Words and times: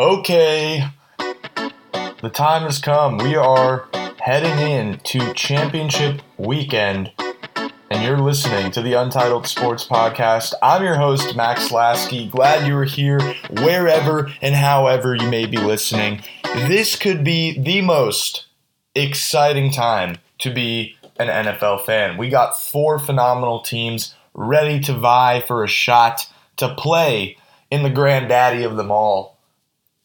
Okay, 0.00 0.88
the 2.22 2.30
time 2.32 2.62
has 2.62 2.78
come. 2.78 3.18
We 3.18 3.34
are 3.34 3.88
heading 4.20 4.56
in 4.56 5.00
to 5.00 5.34
championship 5.34 6.22
weekend, 6.36 7.10
and 7.90 8.04
you're 8.04 8.20
listening 8.20 8.70
to 8.70 8.80
the 8.80 8.92
Untitled 8.92 9.48
Sports 9.48 9.84
Podcast. 9.84 10.54
I'm 10.62 10.84
your 10.84 10.94
host, 10.94 11.34
Max 11.34 11.72
Lasky. 11.72 12.28
Glad 12.28 12.68
you 12.68 12.76
are 12.76 12.84
here, 12.84 13.18
wherever 13.50 14.32
and 14.40 14.54
however 14.54 15.16
you 15.16 15.28
may 15.28 15.46
be 15.46 15.56
listening. 15.56 16.22
This 16.44 16.94
could 16.94 17.24
be 17.24 17.58
the 17.58 17.80
most 17.80 18.46
exciting 18.94 19.72
time 19.72 20.18
to 20.38 20.54
be 20.54 20.94
an 21.18 21.26
NFL 21.26 21.84
fan. 21.84 22.18
We 22.18 22.28
got 22.28 22.56
four 22.56 23.00
phenomenal 23.00 23.62
teams 23.62 24.14
ready 24.32 24.78
to 24.78 24.92
vie 24.92 25.40
for 25.40 25.64
a 25.64 25.68
shot 25.68 26.28
to 26.58 26.72
play 26.72 27.36
in 27.68 27.82
the 27.82 27.90
granddaddy 27.90 28.62
of 28.62 28.76
them 28.76 28.92
all 28.92 29.37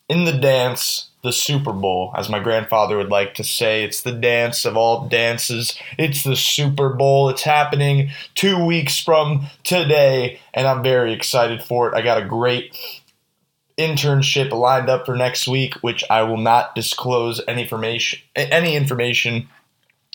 in 0.09 0.25
the 0.25 0.33
dance, 0.33 1.09
the 1.23 1.31
Super 1.31 1.71
Bowl, 1.71 2.13
as 2.17 2.29
my 2.29 2.39
grandfather 2.39 2.97
would 2.97 3.09
like 3.09 3.33
to 3.35 3.43
say. 3.43 3.83
It's 3.83 4.01
the 4.01 4.11
dance 4.11 4.65
of 4.65 4.75
all 4.75 5.07
dances. 5.07 5.77
It's 5.97 6.23
the 6.23 6.35
Super 6.35 6.89
Bowl. 6.89 7.29
It's 7.29 7.43
happening 7.43 8.11
two 8.35 8.63
weeks 8.63 8.99
from 8.99 9.47
today, 9.63 10.39
and 10.53 10.67
I'm 10.67 10.83
very 10.83 11.13
excited 11.13 11.63
for 11.63 11.87
it. 11.87 11.95
I 11.95 12.01
got 12.01 12.21
a 12.21 12.25
great 12.25 12.77
internship 13.77 14.51
lined 14.51 14.89
up 14.89 15.05
for 15.05 15.15
next 15.15 15.47
week, 15.47 15.75
which 15.75 16.03
I 16.09 16.23
will 16.23 16.37
not 16.37 16.75
disclose 16.75 17.41
any 17.47 17.63
information 17.63 18.19
any 18.35 18.75
information 18.75 19.49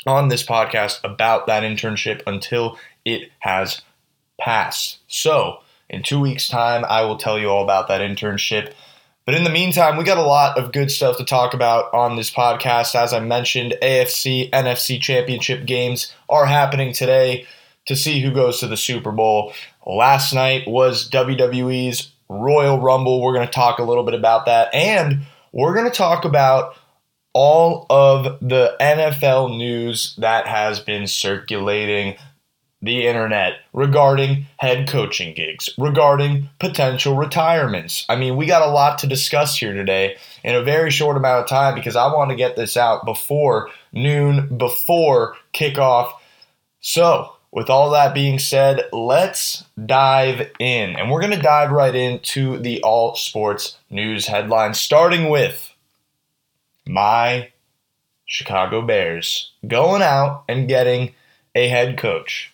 on 0.06 0.28
this 0.28 0.44
podcast 0.44 1.02
about 1.02 1.46
that 1.46 1.62
internship 1.62 2.22
until 2.26 2.78
it 3.04 3.30
has 3.40 3.82
passed. 4.38 4.98
So, 5.08 5.60
in 5.90 6.02
two 6.02 6.20
weeks' 6.20 6.48
time, 6.48 6.84
I 6.88 7.02
will 7.02 7.16
tell 7.16 7.38
you 7.38 7.48
all 7.48 7.64
about 7.64 7.88
that 7.88 8.00
internship. 8.00 8.74
But 9.28 9.34
in 9.34 9.44
the 9.44 9.50
meantime, 9.50 9.98
we 9.98 10.04
got 10.04 10.16
a 10.16 10.22
lot 10.22 10.56
of 10.56 10.72
good 10.72 10.90
stuff 10.90 11.18
to 11.18 11.22
talk 11.22 11.52
about 11.52 11.92
on 11.92 12.16
this 12.16 12.30
podcast. 12.30 12.94
As 12.94 13.12
I 13.12 13.20
mentioned, 13.20 13.74
AFC, 13.82 14.48
NFC 14.48 14.98
championship 14.98 15.66
games 15.66 16.14
are 16.30 16.46
happening 16.46 16.94
today 16.94 17.46
to 17.84 17.94
see 17.94 18.22
who 18.22 18.32
goes 18.32 18.58
to 18.60 18.66
the 18.66 18.76
Super 18.78 19.12
Bowl. 19.12 19.52
Last 19.84 20.32
night 20.32 20.66
was 20.66 21.10
WWE's 21.10 22.10
Royal 22.30 22.80
Rumble. 22.80 23.20
We're 23.20 23.34
going 23.34 23.46
to 23.46 23.52
talk 23.52 23.78
a 23.78 23.84
little 23.84 24.02
bit 24.02 24.14
about 24.14 24.46
that. 24.46 24.74
And 24.74 25.26
we're 25.52 25.74
going 25.74 25.90
to 25.90 25.94
talk 25.94 26.24
about 26.24 26.74
all 27.34 27.84
of 27.90 28.40
the 28.40 28.76
NFL 28.80 29.58
news 29.58 30.16
that 30.16 30.46
has 30.46 30.80
been 30.80 31.06
circulating 31.06 32.16
the 32.80 33.06
internet 33.06 33.54
regarding 33.72 34.46
head 34.58 34.88
coaching 34.88 35.34
gigs, 35.34 35.68
regarding 35.78 36.48
potential 36.60 37.16
retirements. 37.16 38.04
I 38.08 38.16
mean, 38.16 38.36
we 38.36 38.46
got 38.46 38.66
a 38.66 38.70
lot 38.70 38.98
to 38.98 39.06
discuss 39.06 39.58
here 39.58 39.72
today 39.72 40.16
in 40.44 40.54
a 40.54 40.62
very 40.62 40.90
short 40.90 41.16
amount 41.16 41.42
of 41.42 41.48
time 41.48 41.74
because 41.74 41.96
I 41.96 42.12
want 42.12 42.30
to 42.30 42.36
get 42.36 42.56
this 42.56 42.76
out 42.76 43.04
before 43.04 43.70
noon, 43.92 44.56
before 44.56 45.36
kickoff. 45.52 46.12
So, 46.80 47.32
with 47.50 47.70
all 47.70 47.90
that 47.90 48.14
being 48.14 48.38
said, 48.38 48.84
let's 48.92 49.64
dive 49.86 50.50
in. 50.58 50.96
And 50.96 51.10
we're 51.10 51.20
going 51.20 51.32
to 51.32 51.42
dive 51.42 51.72
right 51.72 51.94
into 51.94 52.58
the 52.58 52.82
all 52.82 53.16
sports 53.16 53.78
news 53.90 54.26
headlines, 54.26 54.78
starting 54.78 55.30
with 55.30 55.74
my 56.86 57.50
Chicago 58.26 58.82
Bears 58.82 59.52
going 59.66 60.02
out 60.02 60.44
and 60.48 60.68
getting 60.68 61.14
a 61.54 61.68
head 61.68 61.96
coach. 61.96 62.52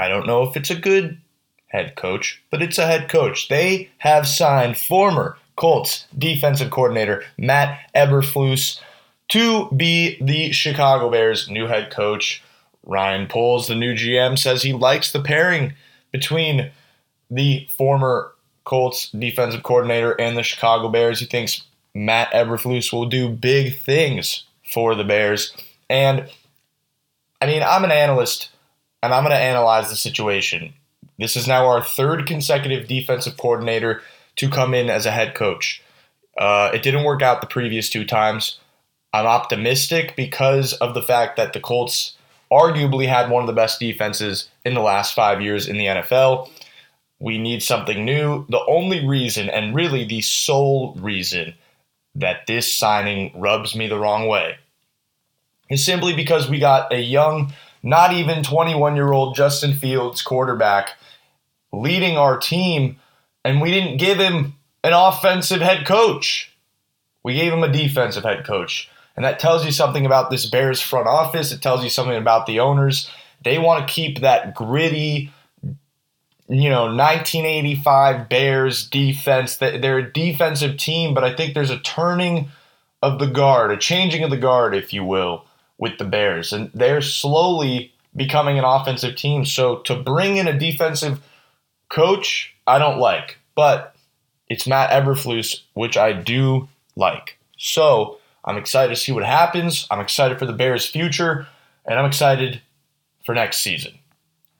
I 0.00 0.08
don't 0.08 0.26
know 0.26 0.44
if 0.44 0.56
it's 0.56 0.70
a 0.70 0.74
good 0.74 1.20
head 1.66 1.94
coach, 1.94 2.42
but 2.50 2.62
it's 2.62 2.78
a 2.78 2.86
head 2.86 3.10
coach. 3.10 3.48
They 3.48 3.90
have 3.98 4.26
signed 4.26 4.78
former 4.78 5.36
Colts 5.56 6.06
defensive 6.16 6.70
coordinator 6.70 7.22
Matt 7.36 7.78
Eberflus 7.94 8.80
to 9.28 9.68
be 9.76 10.16
the 10.22 10.52
Chicago 10.52 11.10
Bears' 11.10 11.50
new 11.50 11.66
head 11.66 11.90
coach. 11.90 12.42
Ryan 12.86 13.26
Poles, 13.26 13.68
the 13.68 13.74
new 13.74 13.94
GM, 13.94 14.38
says 14.38 14.62
he 14.62 14.72
likes 14.72 15.12
the 15.12 15.20
pairing 15.20 15.74
between 16.12 16.70
the 17.30 17.68
former 17.76 18.32
Colts 18.64 19.10
defensive 19.10 19.62
coordinator 19.62 20.18
and 20.18 20.34
the 20.34 20.42
Chicago 20.42 20.88
Bears. 20.88 21.20
He 21.20 21.26
thinks 21.26 21.64
Matt 21.94 22.32
Eberflus 22.32 22.90
will 22.90 23.06
do 23.06 23.28
big 23.28 23.76
things 23.76 24.44
for 24.72 24.94
the 24.94 25.04
Bears. 25.04 25.54
And 25.90 26.30
I 27.42 27.46
mean, 27.46 27.62
I'm 27.62 27.84
an 27.84 27.92
analyst 27.92 28.48
and 29.02 29.14
I'm 29.14 29.24
going 29.24 29.34
to 29.34 29.42
analyze 29.42 29.88
the 29.88 29.96
situation. 29.96 30.74
This 31.18 31.36
is 31.36 31.46
now 31.46 31.66
our 31.66 31.82
third 31.82 32.26
consecutive 32.26 32.88
defensive 32.88 33.36
coordinator 33.36 34.02
to 34.36 34.48
come 34.48 34.74
in 34.74 34.88
as 34.88 35.06
a 35.06 35.10
head 35.10 35.34
coach. 35.34 35.82
Uh, 36.38 36.70
it 36.72 36.82
didn't 36.82 37.04
work 37.04 37.22
out 37.22 37.40
the 37.40 37.46
previous 37.46 37.90
two 37.90 38.04
times. 38.04 38.58
I'm 39.12 39.26
optimistic 39.26 40.14
because 40.16 40.72
of 40.74 40.94
the 40.94 41.02
fact 41.02 41.36
that 41.36 41.52
the 41.52 41.60
Colts 41.60 42.16
arguably 42.50 43.08
had 43.08 43.30
one 43.30 43.42
of 43.42 43.46
the 43.46 43.52
best 43.52 43.80
defenses 43.80 44.48
in 44.64 44.74
the 44.74 44.80
last 44.80 45.14
five 45.14 45.40
years 45.40 45.68
in 45.68 45.76
the 45.76 45.86
NFL. 45.86 46.48
We 47.18 47.38
need 47.38 47.62
something 47.62 48.04
new. 48.04 48.46
The 48.48 48.64
only 48.66 49.06
reason, 49.06 49.50
and 49.50 49.74
really 49.74 50.04
the 50.04 50.22
sole 50.22 50.94
reason, 50.94 51.54
that 52.14 52.46
this 52.46 52.74
signing 52.74 53.38
rubs 53.38 53.76
me 53.76 53.88
the 53.88 53.98
wrong 53.98 54.26
way 54.26 54.56
is 55.68 55.84
simply 55.84 56.14
because 56.14 56.48
we 56.48 56.58
got 56.58 56.92
a 56.92 57.00
young 57.00 57.52
not 57.82 58.12
even 58.12 58.42
21 58.42 58.96
year 58.96 59.12
old 59.12 59.34
Justin 59.34 59.72
Fields, 59.72 60.22
quarterback, 60.22 60.98
leading 61.72 62.16
our 62.16 62.38
team, 62.38 62.96
and 63.44 63.60
we 63.60 63.70
didn't 63.70 63.98
give 63.98 64.18
him 64.18 64.54
an 64.84 64.92
offensive 64.92 65.60
head 65.60 65.86
coach. 65.86 66.52
We 67.22 67.34
gave 67.34 67.52
him 67.52 67.62
a 67.62 67.72
defensive 67.72 68.24
head 68.24 68.44
coach. 68.44 68.90
And 69.16 69.24
that 69.24 69.38
tells 69.38 69.64
you 69.64 69.72
something 69.72 70.06
about 70.06 70.30
this 70.30 70.46
Bears 70.46 70.80
front 70.80 71.06
office. 71.06 71.52
It 71.52 71.60
tells 71.60 71.84
you 71.84 71.90
something 71.90 72.16
about 72.16 72.46
the 72.46 72.60
owners. 72.60 73.10
They 73.44 73.58
want 73.58 73.86
to 73.86 73.92
keep 73.92 74.20
that 74.20 74.54
gritty, 74.54 75.30
you 75.62 76.70
know, 76.70 76.84
1985 76.84 78.28
Bears 78.28 78.88
defense. 78.88 79.56
They're 79.56 79.98
a 79.98 80.12
defensive 80.12 80.76
team, 80.76 81.14
but 81.14 81.24
I 81.24 81.34
think 81.34 81.54
there's 81.54 81.70
a 81.70 81.78
turning 81.78 82.50
of 83.02 83.18
the 83.18 83.26
guard, 83.26 83.70
a 83.70 83.76
changing 83.76 84.22
of 84.22 84.30
the 84.30 84.36
guard, 84.36 84.74
if 84.74 84.92
you 84.92 85.04
will 85.04 85.44
with 85.80 85.98
the 85.98 86.04
Bears, 86.04 86.52
and 86.52 86.70
they're 86.74 87.00
slowly 87.00 87.92
becoming 88.14 88.58
an 88.58 88.64
offensive 88.64 89.16
team. 89.16 89.44
So 89.44 89.76
to 89.78 89.96
bring 89.96 90.36
in 90.36 90.46
a 90.46 90.56
defensive 90.56 91.20
coach, 91.88 92.54
I 92.66 92.78
don't 92.78 92.98
like, 92.98 93.38
but 93.56 93.96
it's 94.48 94.66
Matt 94.66 94.90
Eberflus, 94.90 95.62
which 95.72 95.96
I 95.96 96.12
do 96.12 96.68
like. 96.96 97.38
So 97.56 98.18
I'm 98.44 98.58
excited 98.58 98.94
to 98.94 99.00
see 99.00 99.10
what 99.10 99.24
happens. 99.24 99.86
I'm 99.90 100.00
excited 100.00 100.38
for 100.38 100.46
the 100.46 100.52
Bears' 100.52 100.86
future, 100.86 101.46
and 101.86 101.98
I'm 101.98 102.06
excited 102.06 102.60
for 103.24 103.34
next 103.34 103.62
season. 103.62 103.98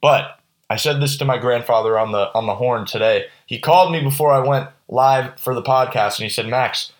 But 0.01 0.39
I 0.71 0.77
said 0.77 1.01
this 1.01 1.19
to 1.19 1.25
my 1.25 1.37
grandfather 1.37 1.99
on 1.99 2.13
the 2.13 2.33
on 2.35 2.47
the 2.47 2.55
horn 2.55 2.87
today. 2.87 3.27
He 3.47 3.59
called 3.59 3.93
me 3.93 4.03
before 4.03 4.33
I 4.33 4.39
went 4.39 4.71
live 4.89 5.39
for 5.39 5.55
the 5.55 5.63
podcast, 5.63 6.19
and 6.19 6.25
he 6.25 6.31
said, 6.31 6.47
"Max, 6.47 6.93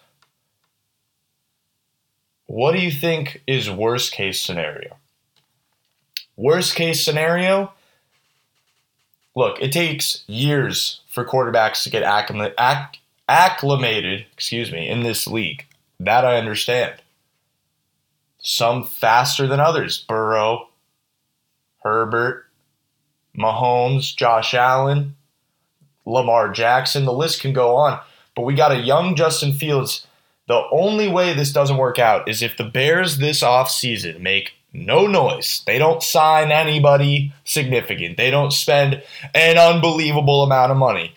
what 2.51 2.73
do 2.73 2.81
you 2.81 2.91
think 2.91 3.45
is 3.47 3.71
worst 3.71 4.11
case 4.11 4.43
scenario? 4.43 4.97
Worst 6.37 6.75
case 6.75 7.05
scenario, 7.05 7.73
look, 9.37 9.63
it 9.63 9.71
takes 9.71 10.25
years 10.27 11.01
for 11.09 11.25
quarterbacks 11.25 11.85
to 11.85 11.91
get 11.91 12.03
acclimated, 13.29 14.27
excuse 14.33 14.73
me, 14.73 14.89
in 14.89 15.05
this 15.05 15.29
league. 15.29 15.65
That 16.01 16.25
I 16.25 16.39
understand. 16.39 17.01
Some 18.41 18.85
faster 18.85 19.47
than 19.47 19.61
others. 19.61 19.99
Burrow, 20.09 20.71
Herbert, 21.85 22.47
Mahomes, 23.39 24.17
Josh 24.17 24.55
Allen, 24.55 25.15
Lamar 26.05 26.49
Jackson, 26.49 27.05
the 27.05 27.13
list 27.13 27.43
can 27.43 27.53
go 27.53 27.77
on. 27.77 28.01
But 28.35 28.43
we 28.43 28.57
got 28.57 28.73
a 28.73 28.81
young 28.81 29.15
Justin 29.15 29.53
Fields 29.53 30.05
the 30.51 30.67
only 30.73 31.07
way 31.07 31.33
this 31.33 31.53
doesn't 31.53 31.77
work 31.77 32.01
out 32.01 32.29
is 32.29 32.43
if 32.43 32.57
the 32.57 32.65
Bears 32.65 33.19
this 33.19 33.41
offseason 33.41 34.21
make 34.21 34.55
no 34.73 35.07
noise. 35.07 35.63
They 35.65 35.79
don't 35.79 36.03
sign 36.03 36.51
anybody 36.51 37.33
significant. 37.45 38.17
They 38.17 38.33
don't 38.33 38.53
spend 38.53 39.01
an 39.33 39.59
unbelievable 39.59 40.43
amount 40.43 40.73
of 40.73 40.77
money. 40.77 41.15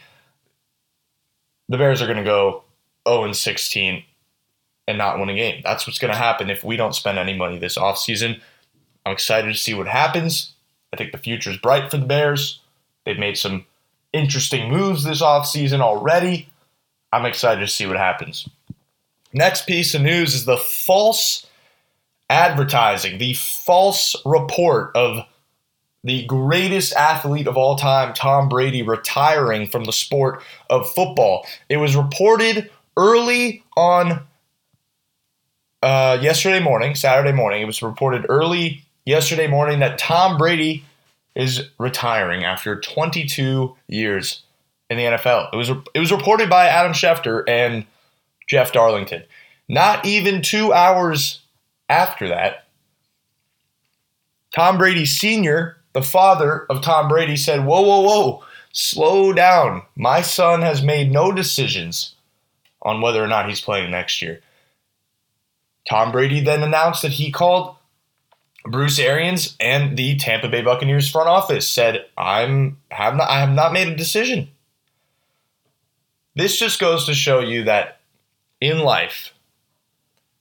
The 1.68 1.80
Bears 1.80 2.00
are 2.00 2.06
going 2.06 2.20
to 2.20 2.24
go 2.24 2.64
0 3.08 3.24
and 3.24 3.36
16 3.36 4.04
and 4.88 4.98
not 5.00 5.18
win 5.20 5.30
a 5.30 5.36
game. 5.36 5.62
That's 5.64 5.88
what's 5.88 5.98
going 5.98 6.14
to 6.14 6.20
happen 6.20 6.52
if 6.52 6.64
we 6.64 6.78
don't 6.78 6.94
spend 6.94 7.18
any 7.18 7.36
money 7.36 7.58
this 7.58 7.76
offseason. 7.76 8.40
I'm 9.04 9.14
excited 9.14 9.52
to 9.52 9.60
see 9.60 9.74
what 9.74 9.88
happens. 9.88 10.54
I 10.94 10.98
think 10.98 11.12
the 11.12 11.18
future 11.18 11.50
is 11.50 11.58
bright 11.58 11.90
for 11.90 11.98
the 11.98 12.06
Bears. 12.06 12.60
They've 13.04 13.18
made 13.18 13.40
some 13.40 13.66
interesting 14.14 14.70
moves 14.70 15.04
this 15.04 15.24
offseason 15.24 15.80
already. 15.80 16.50
I'm 17.12 17.26
excited 17.26 17.62
to 17.62 17.68
see 17.68 17.88
what 17.88 17.98
happens. 17.98 18.48
Next 19.34 19.66
piece 19.66 19.94
of 19.94 20.02
news 20.02 20.36
is 20.36 20.46
the 20.46 20.58
false 20.58 21.46
advertising, 22.30 23.18
the 23.18 23.34
false 23.34 24.16
report 24.26 24.96
of 24.96 25.26
the 26.04 26.26
greatest 26.26 26.94
athlete 26.96 27.48
of 27.48 27.58
all 27.58 27.76
time, 27.76 28.14
Tom 28.14 28.50
Brady, 28.50 28.84
retiring 28.84 29.68
from 29.68 29.86
the 29.86 29.94
sport 29.94 30.44
of 30.70 30.90
football. 30.94 31.46
It 31.70 31.78
was 31.78 31.96
reported 31.96 32.70
early 32.98 33.64
on 33.76 34.22
uh, 35.82 36.18
yesterday 36.22 36.60
morning, 36.60 36.96
Saturday 36.96 37.32
morning. 37.32 37.62
It 37.62 37.66
was 37.66 37.82
reported 37.82 38.26
early 38.30 38.84
yesterday 39.06 39.48
morning 39.48 39.80
that 39.80 39.98
Tom 39.98 40.38
Brady 40.38 40.84
is 41.36 41.70
retiring 41.80 42.44
after 42.44 42.80
22 42.80 43.76
years 43.88 44.44
in 44.90 44.98
the 44.98 45.04
NFL. 45.04 45.50
It 45.54 45.56
was 45.56 45.70
it 45.70 46.00
was 46.00 46.12
reported 46.12 46.50
by 46.50 46.68
Adam 46.68 46.94
Schefter 46.94 47.44
and 47.48 47.86
Jeff 48.48 48.72
Darlington. 48.72 49.24
Not 49.68 50.06
even 50.06 50.42
two 50.42 50.74
hours 50.74 51.42
after 51.90 52.28
that, 52.28 52.68
Tom 54.54 54.78
Brady 54.78 55.06
Sr., 55.06 55.78
the 55.94 56.02
father 56.02 56.66
of 56.70 56.82
Tom 56.82 57.08
Brady, 57.08 57.38
said, 57.38 57.66
Whoa, 57.66 57.82
whoa, 57.82 58.02
whoa, 58.02 58.44
slow 58.72 59.34
down. 59.34 59.84
My 59.96 60.22
son 60.22 60.62
has 60.62 60.84
made 60.84 61.12
no 61.12 61.32
decisions 61.32 62.16
on 62.82 63.02
whether 63.02 63.24
or 63.24 63.28
not 63.28 63.50
he's 63.50 63.62
playing 63.62 63.92
next 63.92 64.22
year. 64.22 64.42
Tom 65.90 66.12
Brady 66.12 66.40
then 66.40 66.64
announced 66.64 67.02
that 67.02 67.14
he 67.14 67.32
called 67.32 67.76
Bruce 68.66 69.00
Arians 69.00 69.56
and 69.60 69.98
the 69.98 70.16
Tampa 70.18 70.48
Bay 70.48 70.62
Buccaneers 70.62 71.10
front 71.10 71.28
office 71.28 71.70
said, 71.70 72.06
"I'm 72.18 72.78
have 72.92 73.16
not 73.16 73.30
I 73.30 73.40
have 73.40 73.52
not 73.52 73.74
made 73.74 73.90
a 73.90 73.96
decision." 73.96 74.50
This 76.36 76.58
just 76.58 76.80
goes 76.80 77.06
to 77.06 77.14
show 77.14 77.40
you 77.40 77.64
that 77.66 78.00
in 78.64 78.80
life, 78.80 79.34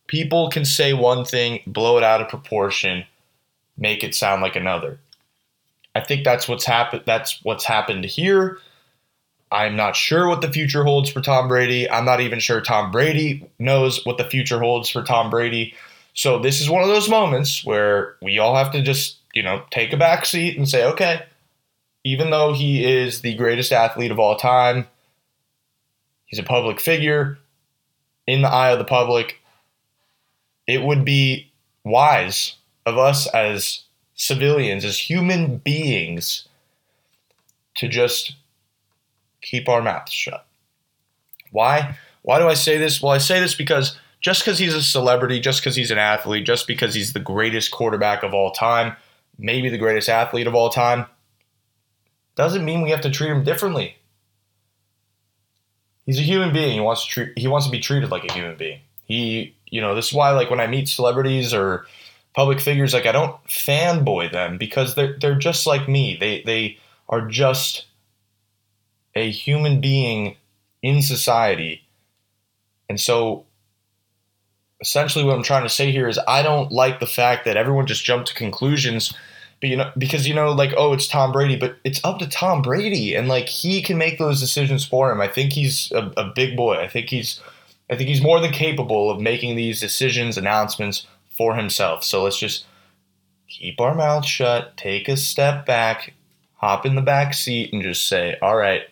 people 0.07 0.49
can 0.49 0.65
say 0.65 0.93
one 0.93 1.25
thing, 1.25 1.61
blow 1.67 1.99
it 1.99 2.05
out 2.05 2.21
of 2.21 2.29
proportion, 2.29 3.05
make 3.77 4.05
it 4.05 4.15
sound 4.15 4.41
like 4.41 4.55
another. 4.55 5.01
I 5.95 6.01
think 6.01 6.25
that's 6.25 6.47
what's 6.47 6.65
happened. 6.65 7.03
That's 7.05 7.41
what's 7.43 7.65
happened 7.65 8.05
here. 8.05 8.59
I'm 9.51 9.75
not 9.75 9.97
sure 9.97 10.29
what 10.29 10.41
the 10.41 10.53
future 10.53 10.85
holds 10.85 11.11
for 11.11 11.21
Tom 11.21 11.49
Brady. 11.49 11.91
I'm 11.91 12.05
not 12.05 12.21
even 12.21 12.39
sure 12.39 12.61
Tom 12.61 12.93
Brady 12.93 13.51
knows 13.59 14.07
what 14.07 14.19
the 14.19 14.25
future 14.25 14.61
holds 14.61 14.89
for 14.89 15.03
Tom 15.03 15.29
Brady. 15.29 15.75
So 16.15 16.39
this 16.39 16.61
is 16.61 16.71
one 16.71 16.83
of 16.83 16.89
those 16.89 17.11
moments 17.11 17.65
where 17.65 18.17
we 18.23 18.39
all 18.39 18.55
have 18.55 18.73
to 18.73 18.83
just, 18.83 19.17
you 19.35 19.43
know, 19.43 19.65
take 19.71 19.93
a 19.93 19.99
back 19.99 20.25
seat 20.25 20.57
and 20.57 20.69
say, 20.69 20.85
okay, 20.87 21.25
even 22.05 22.31
though 22.31 22.55
he 22.55 22.85
is 22.85 23.21
the 23.21 23.35
greatest 23.35 23.73
athlete 23.73 24.13
of 24.13 24.21
all 24.21 24.37
time, 24.37 24.87
he's 26.27 26.39
a 26.39 26.45
public 26.45 26.81
figure 26.81 27.39
in 28.27 28.43
the 28.43 28.49
eye 28.49 28.71
of 28.71 28.79
the 28.79 28.85
public. 28.85 29.41
It 30.67 30.83
would 30.83 31.05
be 31.05 31.51
wise 31.85 32.57
of 32.87 32.99
us 32.99 33.27
as 33.29 33.83
civilians, 34.15 34.85
as 34.85 34.99
human 34.99 35.59
beings, 35.59 36.49
to 37.75 37.89
just 37.89 38.37
keep 39.41 39.69
our 39.69 39.83
mouths 39.83 40.13
shut. 40.13 40.47
Why? 41.51 41.97
Why 42.23 42.39
do 42.39 42.49
I 42.49 42.55
say 42.55 42.79
this? 42.79 43.03
Well, 43.03 43.13
I 43.13 43.19
say 43.19 43.41
this 43.41 43.55
because 43.55 43.99
just 44.21 44.43
because 44.43 44.59
he's 44.59 44.75
a 44.75 44.83
celebrity, 44.83 45.41
just 45.41 45.61
because 45.61 45.75
he's 45.75 45.91
an 45.91 45.99
athlete, 45.99 46.47
just 46.47 46.67
because 46.67 46.95
he's 46.95 47.13
the 47.13 47.21
greatest 47.21 47.73
quarterback 47.73 48.23
of 48.23 48.33
all 48.33 48.53
time, 48.53 48.97
maybe 49.37 49.69
the 49.69 49.79
greatest 49.79 50.09
athlete 50.09 50.47
of 50.47 50.55
all 50.55 50.71
time, 50.71 51.07
doesn't 52.37 52.65
mean 52.65 52.81
we 52.81 52.91
have 52.91 53.01
to 53.01 53.11
treat 53.11 53.31
him 53.31 53.43
differently. 53.43 53.97
He's 56.07 56.19
a 56.19 56.23
human 56.23 56.53
being. 56.53 56.73
He 56.73 56.81
wants 56.81 57.05
to 57.05 57.11
treat, 57.11 57.39
he 57.39 57.49
wants 57.49 57.67
to 57.67 57.73
be 57.73 57.81
treated 57.81 58.11
like 58.11 58.25
a 58.25 58.33
human 58.33 58.57
being. 58.57 58.81
He, 59.05 59.55
you 59.67 59.81
know, 59.81 59.95
this 59.95 60.09
is 60.09 60.13
why 60.13 60.31
like 60.31 60.51
when 60.51 60.61
I 60.61 60.67
meet 60.67 60.89
celebrities 60.89 61.55
or 61.55 61.87
public 62.35 62.61
figures, 62.61 62.95
like 62.95 63.07
I 63.07 63.13
don't 63.13 63.37
fanboy 63.47 64.33
them 64.33 64.59
because 64.59 64.95
they're 64.95 65.17
they're 65.19 65.35
just 65.35 65.67
like 65.67 65.89
me. 65.89 66.17
They 66.19 66.43
they 66.43 66.79
are 67.09 67.27
just 67.27 67.87
a 69.15 69.31
human 69.31 69.81
being 69.81 70.37
in 70.83 71.03
society. 71.03 71.83
And 72.89 73.01
so 73.01 73.45
essentially 74.81 75.25
what 75.25 75.37
I'm 75.37 75.43
trying 75.43 75.63
to 75.63 75.69
say 75.69 75.93
here 75.93 76.09
is 76.09 76.19
I 76.27 76.43
don't 76.43 76.73
like 76.73 76.99
the 76.99 77.07
fact 77.07 77.45
that 77.45 77.57
everyone 77.57 77.87
just 77.87 78.05
jumped 78.05 78.29
to 78.29 78.35
conclusions 78.35 79.15
but 79.63 79.71
you 79.71 79.77
know 79.77 79.91
because 79.97 80.29
you 80.29 80.35
know 80.35 80.53
like 80.53 80.75
oh 80.77 80.93
it's 80.93 81.09
Tom 81.09 81.33
Brady 81.33 81.57
but 81.57 81.77
it's 81.85 82.01
up 82.05 82.19
to 82.19 82.29
Tom 82.29 82.61
Brady 82.61 83.15
and 83.15 83.29
like 83.29 83.49
he 83.49 83.81
can 83.81 83.97
make 83.97 84.19
those 84.19 84.41
decisions 84.41 84.85
for 84.85 85.11
him. 85.11 85.23
I 85.23 85.29
think 85.29 85.55
he's 85.55 85.91
a, 85.93 86.13
a 86.19 86.25
big 86.25 86.55
boy. 86.55 86.75
I 86.75 86.89
think 86.89 87.09
he's 87.09 87.41
I 87.89 87.97
think 87.97 88.11
he's 88.11 88.23
more 88.23 88.41
than 88.41 88.53
capable 88.53 89.11
of 89.11 89.21
making 89.21 89.57
these 89.57 89.81
decisions, 89.81 90.37
announcements 90.37 91.07
for 91.31 91.55
himself. 91.55 92.05
So 92.05 92.25
let's 92.25 92.39
just 92.39 92.67
keep 93.49 93.81
our 93.81 93.95
mouths 93.95 94.29
shut, 94.29 94.77
take 94.77 95.09
a 95.09 95.17
step 95.17 95.65
back, 95.65 96.13
hop 96.57 96.85
in 96.85 96.95
the 96.95 97.01
back 97.01 97.33
seat 97.33 97.73
and 97.73 97.83
just 97.83 98.07
say, 98.07 98.37
"All 98.43 98.57
right, 98.57 98.83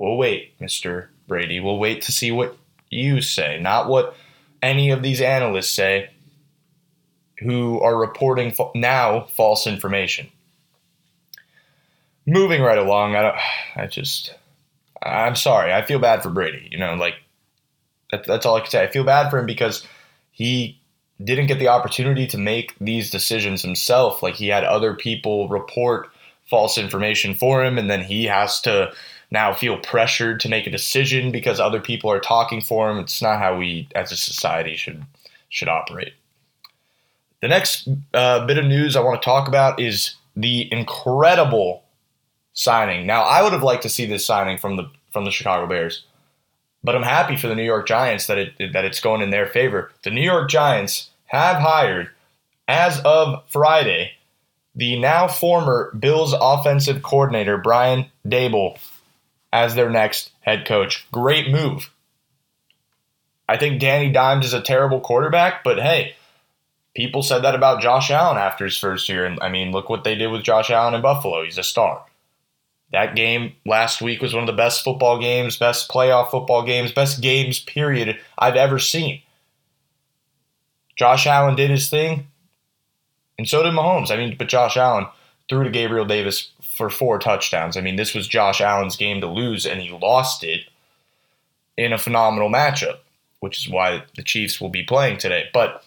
We'll 0.00 0.16
wait, 0.16 0.58
Mr. 0.58 1.08
Brady. 1.28 1.60
We'll 1.60 1.78
wait 1.78 2.00
to 2.02 2.12
see 2.12 2.32
what 2.32 2.56
you 2.88 3.20
say, 3.20 3.60
not 3.60 3.86
what 3.86 4.16
any 4.62 4.90
of 4.90 5.02
these 5.02 5.20
analysts 5.20 5.70
say 5.70 6.10
who 7.40 7.80
are 7.80 7.96
reporting 7.96 8.54
now 8.74 9.26
false 9.36 9.66
information. 9.66 10.28
Moving 12.26 12.62
right 12.62 12.78
along, 12.78 13.16
I 13.16 13.22
don't 13.22 13.36
I 13.76 13.86
just 13.86 14.34
I'm 15.02 15.36
sorry. 15.36 15.72
I 15.72 15.82
feel 15.82 15.98
bad 15.98 16.22
for 16.22 16.28
Brady. 16.28 16.68
You 16.70 16.78
know, 16.78 16.94
like 16.94 17.14
that, 18.10 18.24
that's 18.24 18.44
all 18.44 18.56
I 18.56 18.60
can 18.60 18.70
say. 18.70 18.82
I 18.82 18.88
feel 18.88 19.04
bad 19.04 19.30
for 19.30 19.38
him 19.38 19.46
because 19.46 19.86
he 20.32 20.78
didn't 21.22 21.46
get 21.46 21.58
the 21.58 21.68
opportunity 21.68 22.26
to 22.26 22.38
make 22.38 22.74
these 22.78 23.10
decisions 23.10 23.62
himself. 23.62 24.22
Like 24.22 24.34
he 24.34 24.48
had 24.48 24.64
other 24.64 24.94
people 24.94 25.48
report 25.48 26.08
false 26.48 26.76
information 26.76 27.34
for 27.34 27.64
him, 27.64 27.78
and 27.78 27.90
then 27.90 28.02
he 28.02 28.24
has 28.24 28.60
to 28.62 28.92
now 29.30 29.54
feel 29.54 29.78
pressured 29.78 30.40
to 30.40 30.48
make 30.48 30.66
a 30.66 30.70
decision 30.70 31.30
because 31.30 31.60
other 31.60 31.80
people 31.80 32.10
are 32.10 32.20
talking 32.20 32.60
for 32.60 32.90
him. 32.90 32.98
It's 32.98 33.22
not 33.22 33.38
how 33.38 33.56
we 33.56 33.88
as 33.94 34.12
a 34.12 34.16
society 34.16 34.76
should 34.76 35.04
should 35.48 35.68
operate. 35.68 36.12
The 37.40 37.48
next 37.48 37.88
uh, 38.12 38.46
bit 38.46 38.58
of 38.58 38.66
news 38.66 38.96
I 38.96 39.00
want 39.00 39.20
to 39.20 39.24
talk 39.24 39.48
about 39.48 39.80
is 39.80 40.16
the 40.36 40.70
incredible 40.72 41.82
signing. 42.52 43.06
Now, 43.06 43.22
I 43.22 43.42
would 43.42 43.52
have 43.52 43.62
liked 43.62 43.82
to 43.84 43.88
see 43.88 44.06
this 44.06 44.24
signing 44.26 44.58
from 44.58 44.76
the 44.76 44.90
from 45.12 45.24
the 45.24 45.30
Chicago 45.30 45.66
Bears, 45.66 46.04
but 46.84 46.94
I'm 46.94 47.02
happy 47.02 47.36
for 47.36 47.48
the 47.48 47.54
New 47.54 47.64
York 47.64 47.86
Giants 47.86 48.26
that 48.26 48.38
it 48.38 48.72
that 48.72 48.84
it's 48.84 49.00
going 49.00 49.22
in 49.22 49.30
their 49.30 49.46
favor. 49.46 49.90
The 50.02 50.10
New 50.10 50.22
York 50.22 50.50
Giants 50.50 51.10
have 51.26 51.56
hired, 51.56 52.10
as 52.68 53.00
of 53.00 53.42
Friday, 53.48 54.12
the 54.74 54.98
now 54.98 55.26
former 55.26 55.92
Bills 55.98 56.34
offensive 56.38 57.02
coordinator 57.02 57.56
Brian 57.56 58.06
Daboll 58.26 58.78
as 59.52 59.74
their 59.74 59.90
next 59.90 60.30
head 60.40 60.66
coach. 60.66 61.06
Great 61.10 61.50
move. 61.50 61.90
I 63.48 63.56
think 63.56 63.80
Danny 63.80 64.12
Dimes 64.12 64.46
is 64.46 64.52
a 64.52 64.60
terrible 64.60 65.00
quarterback, 65.00 65.64
but 65.64 65.80
hey, 65.80 66.14
people 66.94 67.22
said 67.22 67.40
that 67.40 67.54
about 67.54 67.80
Josh 67.80 68.10
Allen 68.10 68.38
after 68.38 68.64
his 68.64 68.78
first 68.78 69.08
year. 69.08 69.24
And 69.24 69.38
I 69.40 69.48
mean, 69.48 69.72
look 69.72 69.88
what 69.88 70.04
they 70.04 70.14
did 70.14 70.28
with 70.28 70.42
Josh 70.42 70.70
Allen 70.70 70.94
in 70.94 71.02
Buffalo. 71.02 71.44
He's 71.44 71.58
a 71.58 71.62
star. 71.62 72.04
That 72.92 73.14
game 73.14 73.54
last 73.64 74.02
week 74.02 74.20
was 74.20 74.34
one 74.34 74.42
of 74.42 74.48
the 74.48 74.52
best 74.52 74.82
football 74.82 75.20
games, 75.20 75.56
best 75.56 75.88
playoff 75.88 76.30
football 76.30 76.64
games, 76.64 76.90
best 76.90 77.20
games, 77.20 77.60
period, 77.60 78.18
I've 78.36 78.56
ever 78.56 78.80
seen. 78.80 79.22
Josh 80.96 81.26
Allen 81.26 81.54
did 81.54 81.70
his 81.70 81.88
thing, 81.88 82.26
and 83.38 83.48
so 83.48 83.62
did 83.62 83.72
Mahomes. 83.72 84.10
I 84.10 84.16
mean, 84.16 84.34
but 84.36 84.48
Josh 84.48 84.76
Allen 84.76 85.06
threw 85.48 85.64
to 85.64 85.70
Gabriel 85.70 86.04
Davis 86.04 86.50
for 86.60 86.90
four 86.90 87.18
touchdowns. 87.18 87.76
I 87.76 87.80
mean, 87.80 87.96
this 87.96 88.12
was 88.12 88.26
Josh 88.26 88.60
Allen's 88.60 88.96
game 88.96 89.20
to 89.20 89.26
lose, 89.28 89.66
and 89.66 89.80
he 89.80 89.90
lost 89.90 90.42
it 90.42 90.62
in 91.76 91.92
a 91.92 91.98
phenomenal 91.98 92.50
matchup, 92.50 92.98
which 93.38 93.64
is 93.64 93.72
why 93.72 94.02
the 94.16 94.22
Chiefs 94.22 94.60
will 94.60 94.68
be 94.68 94.82
playing 94.82 95.18
today. 95.18 95.48
But 95.54 95.84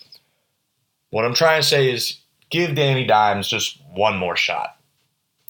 what 1.14 1.26
I'm 1.26 1.36
trying 1.36 1.62
to 1.62 1.68
say 1.68 1.92
is 1.92 2.18
give 2.50 2.74
Danny 2.74 3.06
Dimes 3.06 3.48
just 3.48 3.80
one 3.94 4.18
more 4.18 4.36
shot. 4.36 4.80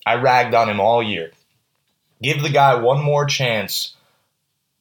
I 0.05 0.15
ragged 0.15 0.53
on 0.53 0.67
him 0.67 0.82
all 0.82 1.01
year. 1.01 1.32
Give 2.22 2.43
the 2.43 2.50
guy 2.50 2.75
one 2.75 3.01
more 3.01 3.24
chance 3.25 3.96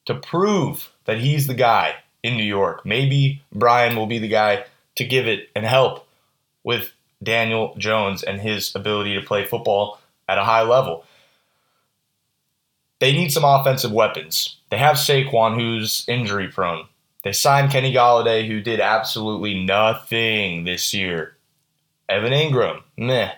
to 0.06 0.16
prove 0.16 0.90
that 1.04 1.20
he's 1.20 1.46
the 1.46 1.54
guy 1.54 1.94
in 2.24 2.36
New 2.36 2.42
York. 2.42 2.84
Maybe 2.84 3.44
Brian 3.52 3.94
will 3.94 4.08
be 4.08 4.18
the 4.18 4.26
guy 4.26 4.64
to 4.96 5.04
give 5.04 5.28
it 5.28 5.50
and 5.54 5.64
help 5.64 6.04
with 6.64 6.90
Daniel 7.22 7.76
Jones 7.78 8.24
and 8.24 8.40
his 8.40 8.74
ability 8.74 9.14
to 9.14 9.24
play 9.24 9.44
football 9.44 10.00
at 10.28 10.38
a 10.38 10.44
high 10.44 10.62
level. 10.62 11.04
They 12.98 13.12
need 13.12 13.30
some 13.30 13.44
offensive 13.44 13.92
weapons. 13.92 14.56
They 14.70 14.78
have 14.78 14.96
Saquon, 14.96 15.54
who's 15.54 16.04
injury 16.08 16.48
prone. 16.48 16.88
They 17.24 17.32
signed 17.32 17.70
Kenny 17.70 17.92
Golladay, 17.92 18.46
who 18.46 18.60
did 18.60 18.80
absolutely 18.80 19.64
nothing 19.64 20.64
this 20.64 20.92
year. 20.92 21.36
Evan 22.08 22.32
Engram, 22.32 22.82
meh. 22.96 23.32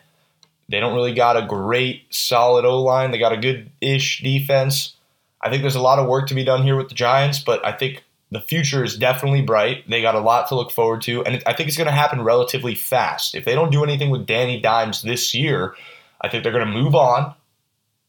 They 0.69 0.81
don't 0.81 0.95
really 0.95 1.13
got 1.13 1.37
a 1.37 1.47
great, 1.47 2.07
solid 2.11 2.65
O 2.65 2.83
line. 2.83 3.11
They 3.11 3.19
got 3.19 3.35
a 3.35 3.37
good 3.37 3.71
ish 3.81 4.23
defense. 4.23 4.97
I 5.43 5.51
think 5.51 5.63
there's 5.63 5.75
a 5.75 5.81
lot 5.81 5.99
of 5.99 6.09
work 6.09 6.29
to 6.29 6.35
be 6.35 6.45
done 6.45 6.63
here 6.63 6.77
with 6.77 6.89
the 6.89 6.95
Giants, 6.95 7.39
but 7.39 7.65
I 7.67 7.73
think 7.73 8.03
the 8.31 8.41
future 8.41 8.83
is 8.83 8.97
definitely 8.97 9.43
bright. 9.43 9.89
They 9.89 10.01
got 10.01 10.15
a 10.15 10.21
lot 10.21 10.49
to 10.49 10.55
look 10.55 10.71
forward 10.71 11.03
to, 11.03 11.23
and 11.25 11.43
I 11.45 11.53
think 11.53 11.69
it's 11.69 11.77
going 11.77 11.87
to 11.87 11.93
happen 11.93 12.23
relatively 12.23 12.75
fast. 12.75 13.35
If 13.35 13.45
they 13.45 13.55
don't 13.55 13.71
do 13.71 13.85
anything 13.85 14.09
with 14.09 14.27
Danny 14.27 14.59
Dimes 14.59 15.03
this 15.03 15.35
year, 15.35 15.75
I 16.21 16.29
think 16.29 16.43
they're 16.43 16.53
going 16.53 16.67
to 16.67 16.73
move 16.73 16.95
on. 16.95 17.35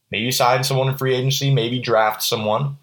Maybe 0.09 0.31
sign 0.31 0.63
someone 0.63 0.87
in 0.87 0.97
free 0.97 1.13
agency, 1.13 1.53
maybe 1.53 1.79
draft 1.79 2.23
someone. 2.23 2.77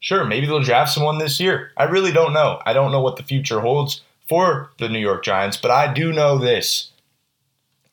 Sure, 0.00 0.24
maybe 0.24 0.46
they'll 0.46 0.62
draft 0.62 0.92
someone 0.92 1.18
this 1.18 1.38
year. 1.38 1.72
I 1.76 1.84
really 1.84 2.10
don't 2.10 2.32
know. 2.32 2.60
I 2.64 2.72
don't 2.72 2.90
know 2.90 3.02
what 3.02 3.16
the 3.16 3.22
future 3.22 3.60
holds 3.60 4.00
for 4.28 4.70
the 4.78 4.88
New 4.88 4.98
York 4.98 5.22
Giants, 5.22 5.58
but 5.58 5.70
I 5.70 5.92
do 5.92 6.12
know 6.12 6.38
this. 6.38 6.90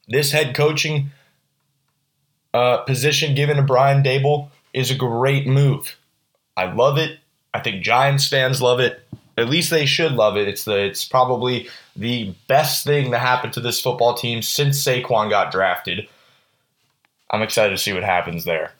This 0.08 0.32
head 0.32 0.56
coaching 0.56 1.12
uh, 2.54 2.78
position 2.78 3.36
given 3.36 3.58
to 3.58 3.64
Brian 3.64 4.04
Daboll 4.04 4.50
is 4.74 4.90
a 4.90 4.96
great 4.96 5.48
move. 5.48 5.98
I 6.56 6.72
love 6.72 6.98
it. 6.98 7.20
I 7.54 7.60
think 7.60 7.84
Giants 7.84 8.28
fans 8.28 8.62
love 8.62 8.80
it. 8.80 9.06
At 9.38 9.50
least 9.50 9.70
they 9.70 9.86
should 9.86 10.14
love 10.14 10.38
it. 10.38 10.48
It's 10.48 10.64
the 10.64 10.78
it's 10.78 11.06
probably 11.06 11.70
the 11.96 12.34
best 12.48 12.86
thing 12.86 13.12
that 13.12 13.20
happened 13.20 13.54
to 13.54 13.60
this 13.60 13.82
football 13.82 14.14
team 14.14 14.42
since 14.42 14.84
Saquon 14.84 15.30
got 15.30 15.52
drafted. 15.52 16.08
I'm 17.30 17.42
excited 17.42 17.72
to 17.72 17.78
see 17.78 17.94
what 17.94 18.04
happens 18.04 18.46
there. 18.46 18.72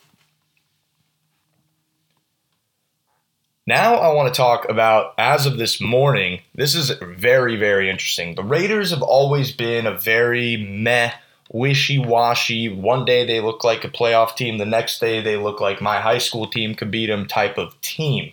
Now 3.68 3.96
I 3.96 4.14
want 4.14 4.32
to 4.32 4.34
talk 4.34 4.66
about, 4.70 5.12
as 5.18 5.44
of 5.44 5.58
this 5.58 5.78
morning, 5.78 6.40
this 6.54 6.74
is 6.74 6.88
very, 7.02 7.54
very 7.56 7.90
interesting. 7.90 8.34
The 8.34 8.42
Raiders 8.42 8.92
have 8.92 9.02
always 9.02 9.52
been 9.52 9.86
a 9.86 9.92
very 9.92 10.56
meh, 10.56 11.12
wishy 11.52 11.98
washy. 11.98 12.70
One 12.70 13.04
day 13.04 13.26
they 13.26 13.42
look 13.42 13.64
like 13.64 13.84
a 13.84 13.90
playoff 13.90 14.34
team, 14.34 14.56
the 14.56 14.64
next 14.64 15.00
day 15.00 15.20
they 15.20 15.36
look 15.36 15.60
like 15.60 15.82
my 15.82 16.00
high 16.00 16.16
school 16.16 16.46
team 16.46 16.74
could 16.74 16.90
beat 16.90 17.08
them 17.08 17.26
type 17.26 17.58
of 17.58 17.78
team. 17.82 18.32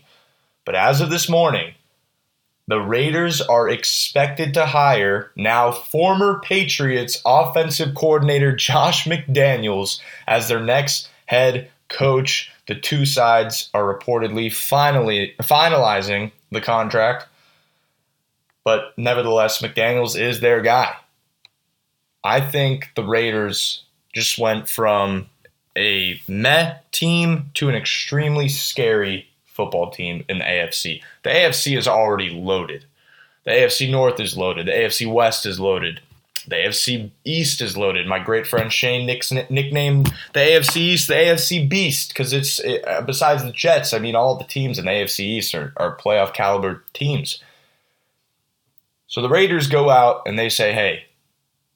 But 0.63 0.75
as 0.75 1.01
of 1.01 1.09
this 1.09 1.27
morning, 1.27 1.73
the 2.69 2.79
Raiders 2.79 3.41
are 3.41 3.67
expected 3.67 4.53
to 4.53 4.65
hire 4.65 5.31
now 5.35 5.69
former 5.69 6.39
Patriots 6.45 7.21
offensive 7.25 7.93
coordinator 7.93 8.55
Josh 8.55 9.03
McDaniels 9.03 9.99
as 10.27 10.47
their 10.47 10.61
next 10.61 11.09
head 11.25 11.69
coach. 11.89 12.51
The 12.67 12.75
two 12.75 13.05
sides 13.05 13.69
are 13.73 13.83
reportedly 13.83 14.53
finally 14.53 15.35
finalizing 15.41 16.31
the 16.51 16.61
contract, 16.61 17.27
but 18.63 18.93
nevertheless, 18.97 19.61
McDaniels 19.61 20.19
is 20.19 20.39
their 20.39 20.61
guy. 20.61 20.95
I 22.23 22.41
think 22.41 22.89
the 22.95 23.03
Raiders 23.03 23.83
just 24.13 24.39
went 24.39 24.67
from 24.67 25.29
a 25.77 26.19
meh 26.27 26.75
team 26.91 27.51
to 27.55 27.69
an 27.69 27.75
extremely 27.75 28.49
scary 28.49 29.27
football 29.45 29.91
team 29.91 30.25
in 30.27 30.39
the 30.39 30.43
AFC. 30.43 31.01
The 31.23 31.29
AFC 31.29 31.77
is 31.77 31.87
already 31.87 32.29
loaded. 32.29 32.85
The 33.43 33.51
AFC 33.51 33.91
North 33.91 34.19
is 34.19 34.35
loaded. 34.35 34.65
The 34.65 34.71
AFC 34.71 35.11
West 35.11 35.45
is 35.45 35.59
loaded. 35.59 36.01
The 36.47 36.55
AFC 36.55 37.11
East 37.23 37.61
is 37.61 37.77
loaded. 37.77 38.07
My 38.07 38.19
great 38.19 38.45
friend 38.45 38.71
Shane 38.71 39.05
Nix 39.05 39.31
nicknamed 39.31 40.13
the 40.33 40.39
AFC 40.39 40.77
East 40.77 41.07
the 41.07 41.15
AFC 41.15 41.67
Beast 41.67 42.09
because 42.09 42.33
it's 42.33 42.59
it, 42.59 42.87
uh, 42.87 43.01
besides 43.01 43.43
the 43.43 43.51
Jets. 43.51 43.93
I 43.93 43.99
mean, 43.99 44.15
all 44.15 44.37
the 44.37 44.43
teams 44.43 44.77
in 44.77 44.85
the 44.85 44.91
AFC 44.91 45.21
East 45.21 45.55
are, 45.55 45.73
are 45.77 45.97
playoff 45.97 46.33
caliber 46.33 46.83
teams. 46.93 47.41
So 49.07 49.21
the 49.21 49.29
Raiders 49.29 49.67
go 49.67 49.89
out 49.89 50.23
and 50.25 50.37
they 50.37 50.49
say, 50.49 50.73
"Hey, 50.73 51.05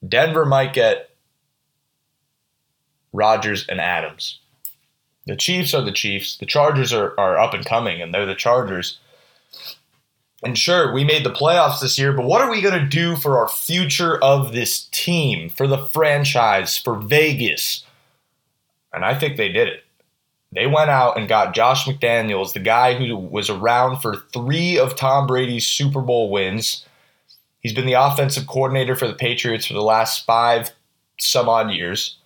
Denver 0.06 0.44
might 0.44 0.72
get 0.72 1.10
Rodgers 3.12 3.66
and 3.68 3.80
Adams. 3.80 4.38
The 5.26 5.36
Chiefs 5.36 5.74
are 5.74 5.82
the 5.82 5.92
Chiefs. 5.92 6.36
The 6.36 6.46
Chargers 6.46 6.92
are, 6.92 7.18
are 7.18 7.38
up 7.38 7.54
and 7.54 7.64
coming, 7.64 8.00
and 8.00 8.14
they're 8.14 8.26
the 8.26 8.34
Chargers." 8.34 8.98
And 10.42 10.56
sure, 10.56 10.92
we 10.92 11.04
made 11.04 11.24
the 11.24 11.32
playoffs 11.32 11.80
this 11.80 11.98
year, 11.98 12.12
but 12.12 12.24
what 12.24 12.40
are 12.40 12.50
we 12.50 12.62
going 12.62 12.80
to 12.80 12.86
do 12.86 13.14
for 13.14 13.38
our 13.38 13.48
future 13.48 14.16
of 14.18 14.52
this 14.52 14.88
team, 14.90 15.50
for 15.50 15.66
the 15.66 15.86
franchise, 15.86 16.78
for 16.78 16.96
Vegas? 16.96 17.84
And 18.92 19.04
I 19.04 19.18
think 19.18 19.36
they 19.36 19.52
did 19.52 19.68
it. 19.68 19.84
They 20.52 20.66
went 20.66 20.90
out 20.90 21.16
and 21.16 21.28
got 21.28 21.54
Josh 21.54 21.84
McDaniels, 21.84 22.54
the 22.54 22.60
guy 22.60 22.94
who 22.94 23.16
was 23.16 23.50
around 23.50 24.00
for 24.00 24.16
three 24.32 24.78
of 24.78 24.96
Tom 24.96 25.26
Brady's 25.26 25.66
Super 25.66 26.00
Bowl 26.00 26.30
wins. 26.30 26.84
He's 27.60 27.74
been 27.74 27.86
the 27.86 27.92
offensive 27.92 28.46
coordinator 28.46 28.96
for 28.96 29.06
the 29.06 29.14
Patriots 29.14 29.66
for 29.66 29.74
the 29.74 29.82
last 29.82 30.24
five 30.24 30.70
some 31.18 31.48
odd 31.48 31.70
years. 31.70 32.16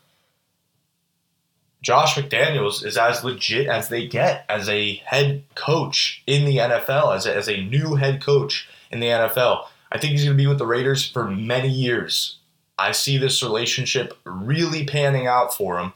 Josh 1.84 2.14
McDaniels 2.14 2.82
is 2.82 2.96
as 2.96 3.22
legit 3.22 3.66
as 3.68 3.90
they 3.90 4.06
get 4.06 4.46
as 4.48 4.70
a 4.70 4.94
head 5.04 5.44
coach 5.54 6.22
in 6.26 6.46
the 6.46 6.56
NFL, 6.56 7.14
as 7.14 7.26
a, 7.26 7.36
as 7.36 7.46
a 7.46 7.62
new 7.62 7.96
head 7.96 8.22
coach 8.22 8.66
in 8.90 9.00
the 9.00 9.08
NFL. 9.08 9.66
I 9.92 9.98
think 9.98 10.12
he's 10.12 10.24
going 10.24 10.34
to 10.34 10.42
be 10.42 10.46
with 10.46 10.56
the 10.56 10.66
Raiders 10.66 11.06
for 11.06 11.30
many 11.30 11.68
years. 11.68 12.38
I 12.78 12.92
see 12.92 13.18
this 13.18 13.42
relationship 13.42 14.16
really 14.24 14.86
panning 14.86 15.26
out 15.26 15.54
for 15.54 15.78
him. 15.78 15.92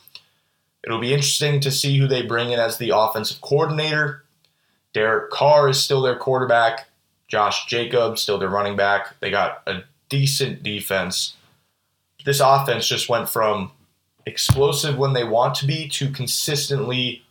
It'll 0.85 1.01
be 1.01 1.15
interesting 1.15 1.59
to 1.61 1.71
see 1.71 1.99
who 1.99 2.07
they 2.07 2.21
bring 2.21 2.51
in 2.51 2.61
as 2.61 2.77
the 2.77 2.93
offensive 2.95 3.41
coordinator. 3.41 4.25
Derek 4.93 5.31
Carr 5.31 5.71
is 5.71 5.83
still 5.83 6.03
their 6.03 6.17
quarterback. 6.17 6.87
Josh 7.29 7.65
Jacobs 7.67 8.21
still 8.21 8.39
their 8.39 8.51
running 8.51 8.77
back. 8.77 9.19
They 9.21 9.31
got 9.31 9.63
a 9.67 9.85
decent 10.11 10.63
defense. 10.63 11.35
This 12.27 12.41
offense 12.41 12.87
just 12.87 13.09
went 13.09 13.31
from 13.31 13.73
explosive 14.29 14.99
when 14.99 15.15
they 15.15 15.25
want 15.25 15.55
to 15.57 15.67
be 15.67 15.89
to 15.89 16.11
consistently 16.11 17.25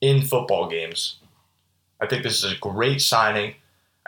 in 0.00 0.22
football 0.22 0.68
games. 0.68 1.16
I 2.00 2.06
think 2.06 2.22
this 2.22 2.44
is 2.44 2.52
a 2.52 2.58
great 2.58 3.00
signing. 3.00 3.54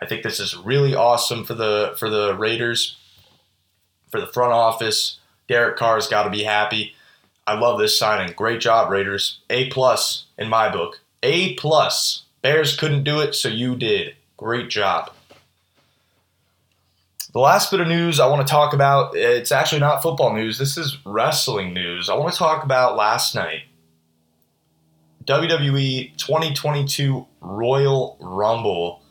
I 0.01 0.07
think 0.07 0.23
this 0.23 0.39
is 0.39 0.57
really 0.57 0.95
awesome 0.95 1.45
for 1.45 1.55
the 1.55 1.95
for 1.99 2.09
the 2.11 2.37
Raiders, 2.37 2.97
for 4.11 4.21
the 4.21 4.27
front 4.27 4.53
office. 4.53 5.19
Derek 5.49 5.77
Carr's 5.77 6.07
got 6.07 6.25
to 6.25 6.31
be 6.31 6.45
happy. 6.45 6.95
I 7.47 7.59
love 7.59 7.79
this 7.79 7.99
signing. 7.99 8.35
Great 8.37 8.61
job, 8.61 8.91
Raiders. 8.91 9.41
A 9.49 9.71
plus 9.71 10.27
in 10.37 10.49
my 10.49 10.69
book. 10.69 11.01
A 11.23 11.55
plus. 11.55 12.25
Bears 12.43 12.77
couldn't 12.77 13.05
do 13.05 13.21
it, 13.21 13.35
so 13.35 13.49
you 13.49 13.75
did. 13.75 14.15
Great 14.37 14.69
job. 14.69 15.11
The 17.39 17.43
last 17.43 17.71
bit 17.71 17.79
of 17.79 17.87
news 17.87 18.19
I 18.19 18.27
want 18.27 18.45
to 18.45 18.51
talk 18.51 18.75
about, 18.75 19.15
it's 19.15 19.53
actually 19.53 19.79
not 19.79 20.03
football 20.03 20.35
news. 20.35 20.59
This 20.59 20.77
is 20.77 20.99
wrestling 21.07 21.73
news. 21.73 22.11
I 22.11 22.17
want 22.17 22.33
to 22.33 22.37
talk 22.37 22.65
about 22.65 22.97
last 22.97 23.33
night. 23.37 23.61
WWE 25.25 26.17
2022 26.17 27.29
Royal 27.41 28.17
Rumble. 28.21 29.03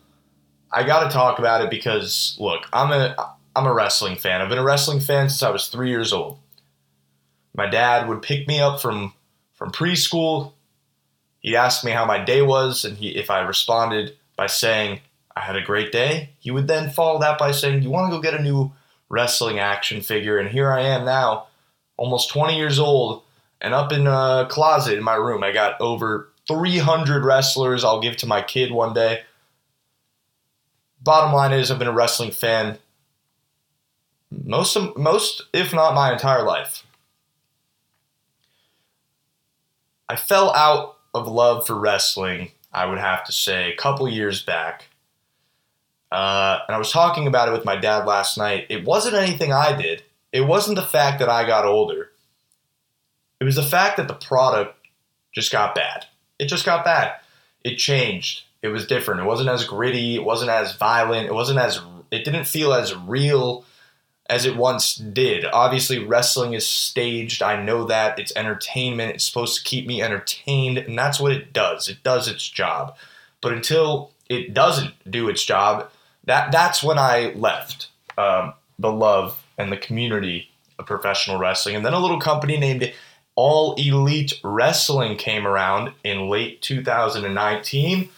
I 0.73 0.83
got 0.83 1.05
to 1.05 1.09
talk 1.09 1.39
about 1.39 1.61
it 1.61 1.69
because 1.69 2.35
look, 2.37 2.63
I'm 2.73 2.91
a 2.91 3.15
I'm 3.55 3.65
a 3.65 3.73
wrestling 3.73 4.17
fan. 4.17 4.41
I've 4.41 4.49
been 4.49 4.57
a 4.57 4.63
wrestling 4.63 4.99
fan 4.99 5.29
since 5.29 5.41
I 5.41 5.49
was 5.49 5.69
3 5.69 5.89
years 5.89 6.11
old. 6.11 6.37
My 7.55 7.69
dad 7.69 8.09
would 8.09 8.21
pick 8.21 8.45
me 8.45 8.59
up 8.59 8.81
from 8.81 9.13
from 9.53 9.71
preschool. 9.71 10.51
He'd 11.39 11.55
ask 11.55 11.85
me 11.85 11.91
how 11.91 12.03
my 12.03 12.21
day 12.21 12.41
was 12.41 12.83
and 12.83 12.97
he 12.97 13.07
if 13.15 13.29
I 13.31 13.39
responded 13.39 14.17
by 14.35 14.47
saying 14.47 14.99
I 15.37 15.41
had 15.41 15.55
a 15.55 15.61
great 15.61 15.91
day. 15.91 16.31
He 16.39 16.51
would 16.51 16.67
then 16.67 16.89
follow 16.89 17.19
that 17.19 17.37
by 17.37 17.51
saying, 17.51 17.83
You 17.83 17.89
want 17.89 18.11
to 18.11 18.17
go 18.17 18.21
get 18.21 18.39
a 18.39 18.43
new 18.43 18.71
wrestling 19.09 19.59
action 19.59 20.01
figure? 20.01 20.37
And 20.37 20.49
here 20.49 20.71
I 20.71 20.81
am 20.81 21.05
now, 21.05 21.47
almost 21.95 22.29
20 22.29 22.57
years 22.57 22.79
old, 22.79 23.23
and 23.61 23.73
up 23.73 23.91
in 23.91 24.07
a 24.07 24.47
closet 24.49 24.97
in 24.97 25.03
my 25.03 25.15
room. 25.15 25.43
I 25.43 25.51
got 25.51 25.79
over 25.79 26.29
300 26.47 27.23
wrestlers 27.23 27.83
I'll 27.83 28.01
give 28.01 28.17
to 28.17 28.25
my 28.25 28.41
kid 28.41 28.71
one 28.71 28.93
day. 28.93 29.21
Bottom 31.01 31.33
line 31.33 31.53
is, 31.53 31.69
I've 31.69 31.79
been 31.79 31.87
a 31.87 31.93
wrestling 31.93 32.31
fan 32.31 32.79
most, 34.31 34.75
of, 34.75 34.97
most, 34.97 35.43
if 35.53 35.73
not 35.73 35.93
my 35.93 36.11
entire 36.11 36.43
life. 36.43 36.83
I 40.09 40.15
fell 40.15 40.53
out 40.53 40.97
of 41.13 41.27
love 41.27 41.67
for 41.67 41.75
wrestling, 41.75 42.51
I 42.73 42.85
would 42.85 42.97
have 42.97 43.25
to 43.25 43.31
say, 43.31 43.71
a 43.71 43.75
couple 43.75 44.07
years 44.07 44.41
back. 44.41 44.87
Uh, 46.11 46.59
and 46.67 46.75
I 46.75 46.77
was 46.77 46.91
talking 46.91 47.27
about 47.27 47.49
it 47.49 47.51
with 47.51 47.65
my 47.65 47.75
dad 47.75 48.05
last 48.05 48.37
night. 48.37 48.67
It 48.69 48.85
wasn't 48.85 49.15
anything 49.15 49.51
I 49.51 49.75
did. 49.75 50.03
It 50.31 50.41
wasn't 50.41 50.77
the 50.77 50.83
fact 50.83 51.19
that 51.19 51.29
I 51.29 51.45
got 51.45 51.65
older. 51.65 52.11
It 53.39 53.43
was 53.43 53.55
the 53.55 53.63
fact 53.63 53.97
that 53.97 54.07
the 54.07 54.13
product 54.13 54.75
just 55.33 55.51
got 55.51 55.75
bad. 55.75 56.05
It 56.39 56.47
just 56.47 56.65
got 56.65 56.85
bad. 56.85 57.13
It 57.63 57.75
changed. 57.75 58.43
It 58.61 58.69
was 58.69 58.87
different. 58.87 59.21
It 59.21 59.25
wasn't 59.25 59.49
as 59.49 59.65
gritty. 59.65 60.15
It 60.15 60.23
wasn't 60.23 60.51
as 60.51 60.75
violent. 60.75 61.27
It 61.27 61.33
wasn't 61.33 61.59
as. 61.59 61.79
It 62.11 62.23
didn't 62.25 62.45
feel 62.45 62.73
as 62.73 62.95
real 62.95 63.65
as 64.29 64.45
it 64.45 64.57
once 64.57 64.95
did. 64.95 65.45
Obviously, 65.45 66.03
wrestling 66.03 66.53
is 66.53 66.67
staged. 66.67 67.43
I 67.43 67.61
know 67.61 67.85
that. 67.85 68.19
It's 68.19 68.35
entertainment. 68.35 69.15
It's 69.15 69.23
supposed 69.23 69.57
to 69.57 69.63
keep 69.63 69.87
me 69.87 70.01
entertained, 70.01 70.77
and 70.77 70.97
that's 70.97 71.19
what 71.19 71.31
it 71.31 71.53
does. 71.53 71.87
It 71.87 72.03
does 72.03 72.27
its 72.27 72.47
job. 72.47 72.95
But 73.41 73.53
until 73.53 74.11
it 74.29 74.53
doesn't 74.53 74.93
do 75.09 75.29
its 75.29 75.43
job, 75.43 75.89
that 76.27 76.51
that's 76.51 76.83
when 76.83 76.99
I 76.99 77.33
left 77.35 77.89
um, 78.17 78.53
the 78.77 78.91
love 78.91 79.43
and 79.57 79.71
the 79.71 79.77
community 79.77 80.49
of 80.77 80.85
professional 80.85 81.39
wrestling. 81.39 81.75
And 81.75 81.85
then 81.85 81.93
a 81.93 81.99
little 81.99 82.19
company 82.19 82.57
named 82.57 82.93
All 83.35 83.73
Elite 83.75 84.33
Wrestling 84.43 85.17
came 85.17 85.47
around 85.47 85.93
in 86.03 86.29
late 86.29 86.61
2019. 86.61 88.09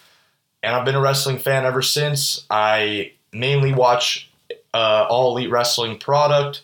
And 0.62 0.76
I've 0.76 0.86
been 0.86 0.96
a 0.96 1.02
wrestling 1.02 1.38
fan 1.38 1.66
ever 1.66 1.82
since. 1.82 2.46
I 2.50 3.14
mainly 3.32 3.74
watch 3.74 4.30
uh, 4.74 5.06
All 5.10 5.38
Elite 5.38 5.52
Wrestling 5.52 5.98
product. 5.98 6.64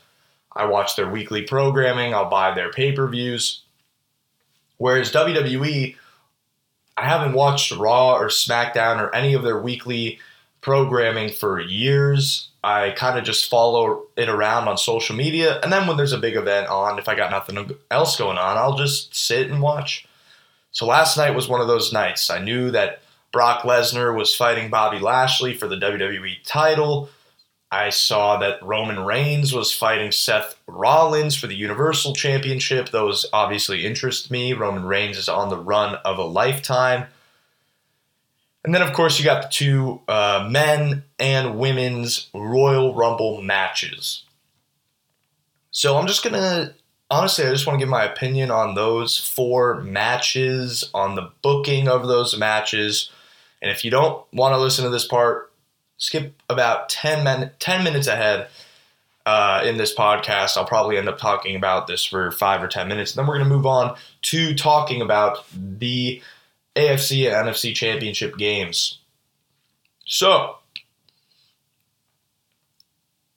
I 0.51 0.65
watch 0.65 0.95
their 0.95 1.09
weekly 1.09 1.41
programming, 1.41 2.13
I'll 2.13 2.29
buy 2.29 2.55
their 2.55 2.71
pay 2.71 2.93
per 2.93 3.07
views. 3.07 3.61
Whereas 4.77 5.11
WWE, 5.11 5.95
I 6.97 7.05
haven't 7.05 7.33
watched 7.33 7.71
Raw 7.73 8.15
or 8.15 8.29
SmackDown 8.29 8.99
or 8.99 9.13
any 9.13 9.33
of 9.33 9.43
their 9.43 9.59
weekly 9.59 10.19
programming 10.65 11.29
for 11.29 11.60
years. 11.60 12.50
I 12.63 12.89
kind 12.89 13.19
of 13.19 13.24
just 13.24 13.51
follow 13.51 14.07
it 14.17 14.27
around 14.27 14.67
on 14.67 14.79
social 14.79 15.15
media. 15.15 15.60
And 15.62 15.72
then 15.72 15.86
when 15.86 15.95
there's 15.95 16.12
a 16.12 16.17
big 16.17 16.36
event 16.36 16.69
on, 16.69 16.98
if 16.98 17.07
I 17.07 17.13
got 17.13 17.29
nothing 17.29 17.77
else 17.91 18.17
going 18.17 18.39
on, 18.39 18.57
I'll 18.57 18.75
just 18.75 19.15
sit 19.15 19.51
and 19.51 19.62
watch. 19.62 20.07
So 20.72 20.88
last 20.88 21.17
night 21.17 21.36
was 21.36 21.48
one 21.48 21.62
of 21.62 21.67
those 21.67 21.93
nights. 21.93 22.31
I 22.31 22.39
knew 22.39 22.72
that 22.72 23.03
Brock 23.31 23.62
Lesnar 23.62 24.17
was 24.17 24.36
fighting 24.36 24.72
Bobby 24.72 24.98
Lashley 24.98 25.53
for 25.53 25.67
the 25.67 25.75
WWE 25.75 26.38
title. 26.43 27.10
I 27.72 27.91
saw 27.91 28.38
that 28.38 28.57
Roman 28.63 29.01
Reigns 29.05 29.53
was 29.53 29.72
fighting 29.72 30.12
Seth 30.12 30.60
Rollins 30.65 31.36
for 31.36 31.45
the 31.45 31.55
Universal 31.55 32.15
Championship. 32.15 32.89
Those 32.89 33.27
obviously 33.31 33.86
interest 33.86 34.31
me. 34.31 34.53
Roman 34.53 34.86
Reigns 34.86 35.19
is 35.19 35.29
on 35.29 35.50
the 35.50 35.60
run 35.60 36.00
of 36.03 36.17
a 36.17 36.24
lifetime. 36.24 37.05
And 38.65 38.74
then, 38.74 38.81
of 38.81 38.93
course, 38.93 39.19
you 39.19 39.25
got 39.25 39.43
the 39.43 39.50
two 39.50 40.01
uh, 40.07 40.48
men 40.50 41.03
and 41.19 41.60
women's 41.60 42.31
Royal 42.34 42.95
Rumble 42.95 43.39
matches. 43.43 44.24
So 45.69 45.98
I'm 45.98 46.07
just 46.07 46.24
going 46.24 46.34
to, 46.34 46.74
honestly, 47.12 47.45
I 47.45 47.51
just 47.51 47.67
want 47.67 47.77
to 47.77 47.86
give 47.86 47.91
my 47.91 48.03
opinion 48.03 48.50
on 48.50 48.74
those 48.74 49.19
four 49.19 49.81
matches, 49.81 50.89
on 50.95 51.13
the 51.13 51.31
booking 51.43 51.88
of 51.88 52.07
those 52.07 52.39
matches. 52.39 53.12
And 53.62 53.69
if 53.69 53.86
you 53.86 53.91
don't 53.91 54.25
want 54.34 54.55
to 54.55 54.57
listen 54.57 54.84
to 54.84 54.89
this 54.89 55.07
part, 55.07 55.51
skip 55.98 56.34
about 56.50 56.89
10, 56.89 57.24
min- 57.24 57.51
10 57.60 57.84
minutes 57.84 58.07
ahead 58.07 58.48
uh, 59.27 59.62
in 59.63 59.77
this 59.77 59.93
podcast. 59.93 60.57
I'll 60.57 60.65
probably 60.65 60.98
end 60.98 61.07
up 61.07 61.19
talking 61.19 61.55
about 61.55 61.86
this 61.86 62.03
for 62.03 62.31
five 62.31 62.63
or 62.63 62.67
10 62.67 62.88
minutes. 62.88 63.12
And 63.12 63.19
then 63.19 63.27
we're 63.27 63.38
going 63.38 63.48
to 63.48 63.55
move 63.55 63.67
on 63.67 63.95
to 64.24 64.55
talking 64.55 65.03
about 65.03 65.45
the 65.53 66.19
AFC 66.75 67.27
and 67.27 67.48
NFC 67.48 67.74
championship 67.74 68.38
games. 68.38 69.00
So, 70.05 70.58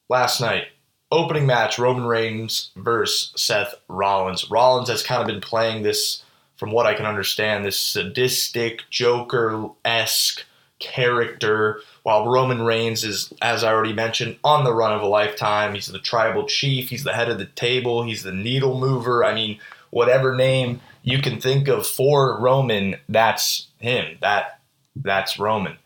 last 0.08 0.40
night, 0.40 0.64
opening 1.10 1.46
match 1.46 1.78
Roman 1.78 2.04
Reigns 2.04 2.70
versus 2.76 3.32
Seth 3.36 3.74
Rollins. 3.88 4.50
Rollins 4.50 4.88
has 4.88 5.02
kind 5.02 5.20
of 5.20 5.26
been 5.26 5.40
playing 5.40 5.82
this, 5.82 6.24
from 6.56 6.72
what 6.72 6.86
I 6.86 6.94
can 6.94 7.06
understand, 7.06 7.64
this 7.64 7.78
sadistic, 7.78 8.84
Joker 8.90 9.70
esque 9.84 10.44
character, 10.78 11.80
while 12.02 12.30
Roman 12.30 12.62
Reigns 12.62 13.04
is, 13.04 13.32
as 13.40 13.64
I 13.64 13.72
already 13.72 13.92
mentioned, 13.92 14.38
on 14.44 14.64
the 14.64 14.74
run 14.74 14.92
of 14.92 15.02
a 15.02 15.06
lifetime. 15.06 15.74
He's 15.74 15.86
the 15.86 15.98
tribal 15.98 16.46
chief, 16.46 16.90
he's 16.90 17.04
the 17.04 17.14
head 17.14 17.28
of 17.28 17.38
the 17.38 17.46
table, 17.46 18.02
he's 18.02 18.22
the 18.22 18.32
needle 18.32 18.78
mover. 18.78 19.24
I 19.24 19.34
mean, 19.34 19.58
whatever 19.90 20.34
name 20.34 20.80
you 21.02 21.20
can 21.20 21.40
think 21.40 21.68
of 21.68 21.86
for 21.86 22.40
Roman, 22.40 22.96
that's 23.08 23.68
him. 23.78 24.18
That 24.20 24.60
that's 24.96 25.38
Roman. 25.38 25.78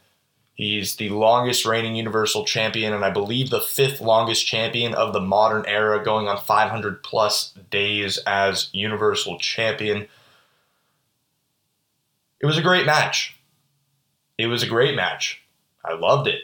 He's 0.54 0.96
the 0.96 1.08
longest 1.08 1.64
reigning 1.64 1.96
Universal 1.96 2.44
Champion, 2.44 2.92
and 2.92 3.04
I 3.04 3.10
believe 3.10 3.50
the 3.50 3.60
fifth 3.60 4.00
longest 4.00 4.46
champion 4.46 4.94
of 4.94 5.12
the 5.12 5.20
modern 5.20 5.64
era, 5.66 6.04
going 6.04 6.28
on 6.28 6.38
500 6.38 7.02
plus 7.02 7.54
days 7.70 8.18
as 8.26 8.68
Universal 8.72 9.38
Champion. 9.38 10.06
It 12.40 12.46
was 12.46 12.58
a 12.58 12.62
great 12.62 12.86
match. 12.86 13.36
It 14.36 14.46
was 14.46 14.62
a 14.62 14.68
great 14.68 14.94
match. 14.94 15.42
I 15.84 15.94
loved 15.94 16.28
it. 16.28 16.42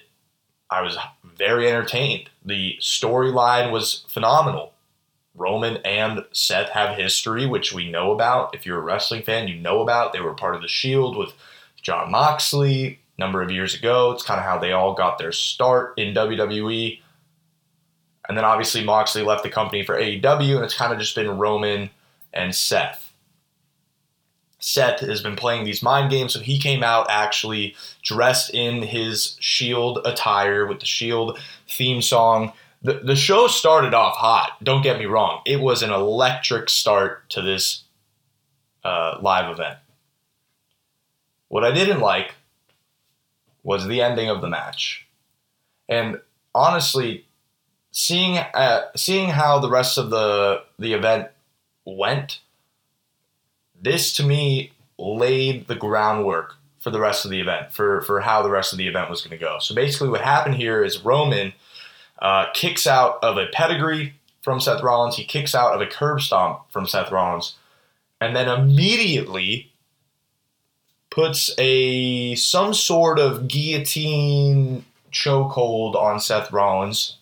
I 0.70 0.82
was 0.82 0.96
very 1.22 1.68
entertained. 1.68 2.30
The 2.44 2.76
storyline 2.80 3.70
was 3.70 4.04
phenomenal. 4.08 4.72
Roman 5.38 5.76
and 5.78 6.24
Seth 6.32 6.70
have 6.70 6.96
history, 6.96 7.46
which 7.46 7.72
we 7.72 7.90
know 7.90 8.12
about. 8.12 8.54
If 8.54 8.66
you're 8.66 8.78
a 8.78 8.82
wrestling 8.82 9.22
fan, 9.22 9.48
you 9.48 9.56
know 9.56 9.80
about. 9.80 10.12
They 10.12 10.20
were 10.20 10.34
part 10.34 10.54
of 10.54 10.62
the 10.62 10.68
Shield 10.68 11.16
with 11.16 11.32
Jon 11.80 12.10
Moxley 12.10 13.00
a 13.16 13.20
number 13.20 13.42
of 13.42 13.50
years 13.50 13.74
ago. 13.74 14.10
It's 14.12 14.22
kind 14.22 14.40
of 14.40 14.46
how 14.46 14.58
they 14.58 14.72
all 14.72 14.94
got 14.94 15.18
their 15.18 15.32
start 15.32 15.94
in 15.96 16.14
WWE. 16.14 17.00
And 18.28 18.36
then 18.36 18.44
obviously 18.44 18.84
Moxley 18.84 19.22
left 19.22 19.42
the 19.42 19.50
company 19.50 19.84
for 19.84 19.98
AEW, 19.98 20.56
and 20.56 20.64
it's 20.64 20.76
kind 20.76 20.92
of 20.92 20.98
just 20.98 21.14
been 21.14 21.38
Roman 21.38 21.90
and 22.32 22.54
Seth. 22.54 23.08
Seth 24.60 25.00
has 25.00 25.22
been 25.22 25.36
playing 25.36 25.64
these 25.64 25.82
mind 25.82 26.10
games. 26.10 26.32
So 26.32 26.40
he 26.40 26.58
came 26.58 26.82
out 26.82 27.06
actually 27.08 27.74
dressed 28.02 28.52
in 28.52 28.82
his 28.82 29.36
Shield 29.40 30.00
attire 30.04 30.66
with 30.66 30.80
the 30.80 30.86
Shield 30.86 31.38
theme 31.68 32.02
song. 32.02 32.52
The, 32.82 33.00
the 33.04 33.16
show 33.16 33.48
started 33.48 33.94
off 33.94 34.16
hot. 34.16 34.62
Don't 34.62 34.82
get 34.82 34.98
me 34.98 35.06
wrong. 35.06 35.42
It 35.44 35.60
was 35.60 35.82
an 35.82 35.90
electric 35.90 36.70
start 36.70 37.28
to 37.30 37.42
this 37.42 37.84
uh, 38.84 39.18
live 39.20 39.50
event. 39.50 39.78
What 41.48 41.64
I 41.64 41.72
didn't 41.72 42.00
like 42.00 42.34
was 43.62 43.86
the 43.86 44.00
ending 44.00 44.28
of 44.28 44.40
the 44.40 44.48
match. 44.48 45.06
And 45.88 46.20
honestly, 46.54 47.26
seeing 47.90 48.38
uh, 48.38 48.82
seeing 48.94 49.30
how 49.30 49.58
the 49.58 49.70
rest 49.70 49.98
of 49.98 50.10
the 50.10 50.62
the 50.78 50.92
event 50.92 51.28
went 51.84 52.40
this 53.80 54.12
to 54.14 54.24
me 54.24 54.72
laid 54.98 55.68
the 55.68 55.74
groundwork 55.74 56.56
for 56.80 56.90
the 56.90 57.00
rest 57.00 57.24
of 57.24 57.30
the 57.30 57.40
event, 57.40 57.72
for, 57.72 58.00
for 58.02 58.20
how 58.20 58.42
the 58.42 58.50
rest 58.50 58.72
of 58.72 58.78
the 58.78 58.88
event 58.88 59.10
was 59.10 59.20
going 59.20 59.36
to 59.36 59.44
go. 59.44 59.58
So 59.58 59.74
basically, 59.74 60.08
what 60.08 60.20
happened 60.20 60.56
here 60.56 60.82
is 60.82 61.04
Roman 61.04 61.52
uh, 62.20 62.46
kicks 62.54 62.86
out 62.86 63.18
of 63.22 63.36
a 63.36 63.46
pedigree 63.46 64.14
from 64.42 64.60
Seth 64.60 64.82
Rollins, 64.82 65.16
he 65.16 65.24
kicks 65.24 65.54
out 65.54 65.74
of 65.74 65.80
a 65.80 65.86
curb 65.86 66.20
stomp 66.20 66.60
from 66.70 66.86
Seth 66.86 67.10
Rollins, 67.10 67.56
and 68.20 68.34
then 68.34 68.48
immediately 68.48 69.70
puts 71.10 71.50
a 71.58 72.34
some 72.34 72.74
sort 72.74 73.18
of 73.18 73.48
guillotine 73.48 74.84
chokehold 75.12 75.94
on 75.94 76.20
Seth 76.20 76.52
Rollins 76.52 77.18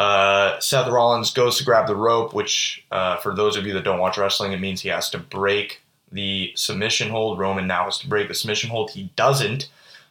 uh, 0.00 0.58
Seth 0.60 0.88
Rollins 0.88 1.30
goes 1.30 1.58
to 1.58 1.64
grab 1.64 1.86
the 1.86 1.94
rope, 1.94 2.32
which, 2.32 2.82
uh, 2.90 3.18
for 3.18 3.34
those 3.34 3.58
of 3.58 3.66
you 3.66 3.74
that 3.74 3.84
don't 3.84 3.98
watch 3.98 4.16
wrestling, 4.16 4.52
it 4.52 4.58
means 4.58 4.80
he 4.80 4.88
has 4.88 5.10
to 5.10 5.18
break 5.18 5.82
the 6.10 6.54
submission 6.56 7.10
hold. 7.10 7.38
Roman 7.38 7.66
now 7.66 7.84
has 7.84 7.98
to 7.98 8.08
break 8.08 8.26
the 8.26 8.34
submission 8.34 8.70
hold. 8.70 8.92
He 8.92 9.12
doesn't. 9.14 9.68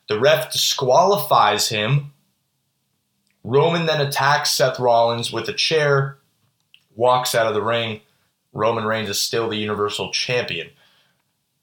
The 0.08 0.20
ref 0.20 0.52
disqualifies 0.52 1.70
him. 1.70 2.14
Roman 3.44 3.86
then 3.86 4.02
attacks 4.02 4.52
Seth 4.52 4.80
Rollins 4.80 5.32
with 5.32 5.48
a 5.48 5.54
chair, 5.54 6.18
walks 6.96 7.34
out 7.34 7.48
of 7.48 7.54
the 7.54 7.62
ring. 7.62 8.02
Roman 8.54 8.84
Reigns 8.84 9.10
is 9.10 9.20
still 9.20 9.50
the 9.50 9.58
Universal 9.58 10.12
Champion. 10.12 10.70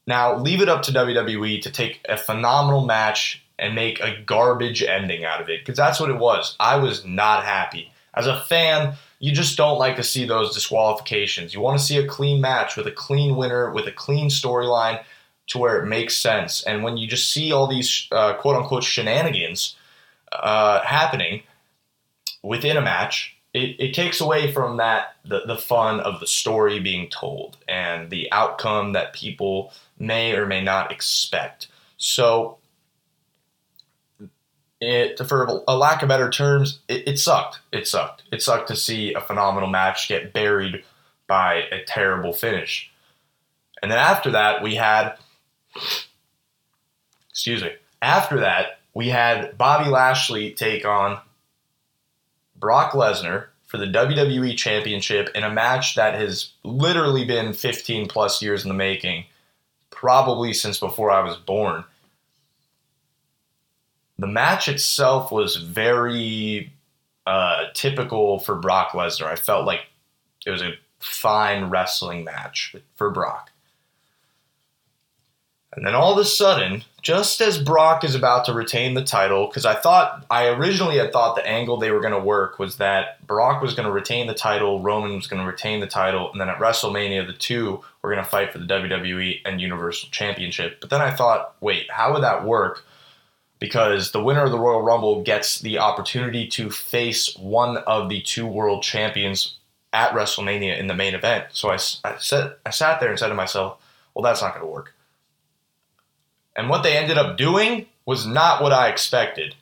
Now, 0.06 0.36
leave 0.36 0.62
it 0.62 0.68
up 0.68 0.82
to 0.82 0.92
WWE 0.92 1.60
to 1.62 1.70
take 1.70 2.00
a 2.08 2.16
phenomenal 2.16 2.84
match 2.84 3.44
and 3.58 3.74
make 3.74 4.00
a 4.00 4.20
garbage 4.22 4.82
ending 4.82 5.24
out 5.24 5.40
of 5.40 5.48
it, 5.48 5.60
because 5.60 5.76
that's 5.76 5.98
what 5.98 6.10
it 6.10 6.18
was. 6.18 6.56
I 6.60 6.76
was 6.76 7.04
not 7.04 7.44
happy. 7.44 7.92
As 8.14 8.26
a 8.26 8.40
fan, 8.42 8.94
you 9.18 9.32
just 9.32 9.56
don't 9.56 9.78
like 9.78 9.96
to 9.96 10.02
see 10.02 10.24
those 10.24 10.54
disqualifications. 10.54 11.52
You 11.52 11.60
want 11.60 11.78
to 11.78 11.84
see 11.84 11.98
a 11.98 12.06
clean 12.06 12.40
match 12.40 12.76
with 12.76 12.86
a 12.86 12.92
clean 12.92 13.36
winner, 13.36 13.70
with 13.72 13.86
a 13.86 13.92
clean 13.92 14.28
storyline 14.28 15.02
to 15.48 15.58
where 15.58 15.82
it 15.82 15.86
makes 15.86 16.16
sense. 16.16 16.62
And 16.64 16.82
when 16.82 16.96
you 16.96 17.06
just 17.06 17.32
see 17.32 17.52
all 17.52 17.66
these 17.66 18.08
uh, 18.12 18.34
quote 18.34 18.56
unquote 18.56 18.84
shenanigans 18.84 19.76
uh, 20.32 20.82
happening 20.82 21.42
within 22.46 22.76
a 22.76 22.80
match, 22.80 23.36
it, 23.52 23.76
it 23.78 23.94
takes 23.94 24.20
away 24.20 24.52
from 24.52 24.76
that 24.76 25.16
the, 25.24 25.42
the 25.46 25.56
fun 25.56 26.00
of 26.00 26.20
the 26.20 26.26
story 26.26 26.78
being 26.78 27.08
told 27.10 27.56
and 27.68 28.10
the 28.10 28.30
outcome 28.30 28.92
that 28.92 29.12
people 29.12 29.72
may 29.98 30.34
or 30.34 30.46
may 30.46 30.62
not 30.62 30.92
expect. 30.92 31.68
So 31.96 32.58
it 34.80 35.18
for 35.26 35.62
a 35.66 35.76
lack 35.76 36.02
of 36.02 36.08
better 36.08 36.30
terms, 36.30 36.80
it, 36.88 37.08
it, 37.08 37.18
sucked. 37.18 37.60
It 37.72 37.88
sucked. 37.88 38.22
It 38.30 38.42
sucked 38.42 38.68
to 38.68 38.76
see 38.76 39.14
a 39.14 39.20
phenomenal 39.20 39.68
match 39.68 40.06
get 40.06 40.32
buried 40.32 40.84
by 41.26 41.64
a 41.72 41.82
terrible 41.84 42.32
finish. 42.32 42.90
And 43.82 43.90
then 43.90 43.98
after 43.98 44.30
that, 44.32 44.62
we 44.62 44.76
had 44.76 45.16
excuse 47.30 47.62
me. 47.62 47.72
After 48.00 48.40
that, 48.40 48.78
we 48.94 49.08
had 49.08 49.58
Bobby 49.58 49.90
Lashley 49.90 50.52
take 50.52 50.84
on 50.84 51.18
Brock 52.58 52.92
Lesnar 52.92 53.46
for 53.66 53.78
the 53.78 53.86
WWE 53.86 54.56
Championship 54.56 55.30
in 55.34 55.42
a 55.42 55.52
match 55.52 55.96
that 55.96 56.14
has 56.14 56.52
literally 56.62 57.24
been 57.24 57.52
15 57.52 58.08
plus 58.08 58.40
years 58.40 58.64
in 58.64 58.68
the 58.68 58.74
making, 58.74 59.24
probably 59.90 60.52
since 60.52 60.78
before 60.78 61.10
I 61.10 61.22
was 61.22 61.36
born 61.36 61.84
the 64.18 64.26
match 64.26 64.68
itself 64.68 65.30
was 65.30 65.56
very 65.56 66.72
uh, 67.26 67.64
typical 67.74 68.38
for 68.38 68.54
Brock 68.54 68.90
Lesnar. 68.92 69.26
I 69.26 69.36
felt 69.36 69.66
like 69.66 69.80
it 70.44 70.50
was 70.50 70.62
a 70.62 70.74
fine 71.00 71.64
wrestling 71.64 72.24
match 72.24 72.74
for 72.94 73.10
Brock. 73.10 73.50
And 75.76 75.86
then 75.86 75.94
all 75.94 76.12
of 76.12 76.18
a 76.18 76.24
sudden, 76.24 76.84
just 77.02 77.42
as 77.42 77.58
Brock 77.58 78.02
is 78.02 78.14
about 78.14 78.46
to 78.46 78.54
retain 78.54 78.94
the 78.94 79.04
title, 79.04 79.46
because 79.46 79.66
I 79.66 79.74
thought, 79.74 80.24
I 80.30 80.46
originally 80.48 80.96
had 80.96 81.12
thought 81.12 81.36
the 81.36 81.46
angle 81.46 81.76
they 81.76 81.90
were 81.90 82.00
going 82.00 82.14
to 82.14 82.18
work 82.18 82.58
was 82.58 82.78
that 82.78 83.24
Brock 83.26 83.60
was 83.60 83.74
going 83.74 83.86
to 83.86 83.92
retain 83.92 84.26
the 84.26 84.34
title, 84.34 84.80
Roman 84.80 85.14
was 85.14 85.26
going 85.26 85.40
to 85.40 85.46
retain 85.46 85.80
the 85.80 85.86
title, 85.86 86.32
and 86.32 86.40
then 86.40 86.48
at 86.48 86.58
WrestleMania, 86.58 87.26
the 87.26 87.34
two 87.34 87.82
were 88.00 88.10
going 88.10 88.24
to 88.24 88.28
fight 88.28 88.52
for 88.52 88.58
the 88.58 88.64
WWE 88.64 89.40
and 89.44 89.60
Universal 89.60 90.08
Championship. 90.12 90.80
But 90.80 90.88
then 90.88 91.02
I 91.02 91.14
thought, 91.14 91.54
wait, 91.60 91.90
how 91.90 92.14
would 92.14 92.22
that 92.22 92.46
work? 92.46 92.84
Because 93.58 94.12
the 94.12 94.24
winner 94.24 94.44
of 94.44 94.50
the 94.50 94.58
Royal 94.58 94.82
Rumble 94.82 95.22
gets 95.22 95.60
the 95.60 95.78
opportunity 95.78 96.46
to 96.48 96.70
face 96.70 97.36
one 97.36 97.76
of 97.78 98.08
the 98.08 98.22
two 98.22 98.46
world 98.46 98.82
champions 98.82 99.58
at 99.92 100.12
WrestleMania 100.12 100.78
in 100.78 100.86
the 100.86 100.94
main 100.94 101.14
event. 101.14 101.46
So 101.52 101.70
I, 101.70 101.78
I, 102.04 102.16
I 102.64 102.70
sat 102.70 103.00
there 103.00 103.10
and 103.10 103.18
said 103.18 103.28
to 103.28 103.34
myself, 103.34 103.78
well, 104.14 104.22
that's 104.22 104.40
not 104.40 104.54
going 104.54 104.66
to 104.66 104.72
work. 104.72 104.94
And 106.56 106.70
what 106.70 106.82
they 106.82 106.96
ended 106.96 107.18
up 107.18 107.36
doing 107.36 107.86
was 108.06 108.26
not 108.26 108.62
what 108.62 108.72
I 108.72 108.88
expected. 108.88 109.54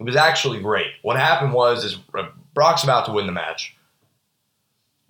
It 0.00 0.04
was 0.04 0.16
actually 0.16 0.60
great. 0.60 0.92
What 1.02 1.18
happened 1.18 1.52
was 1.52 1.84
is 1.84 1.98
uh, 2.14 2.28
Brock's 2.54 2.82
about 2.82 3.04
to 3.06 3.12
win 3.12 3.26
the 3.26 3.32
match. 3.32 3.76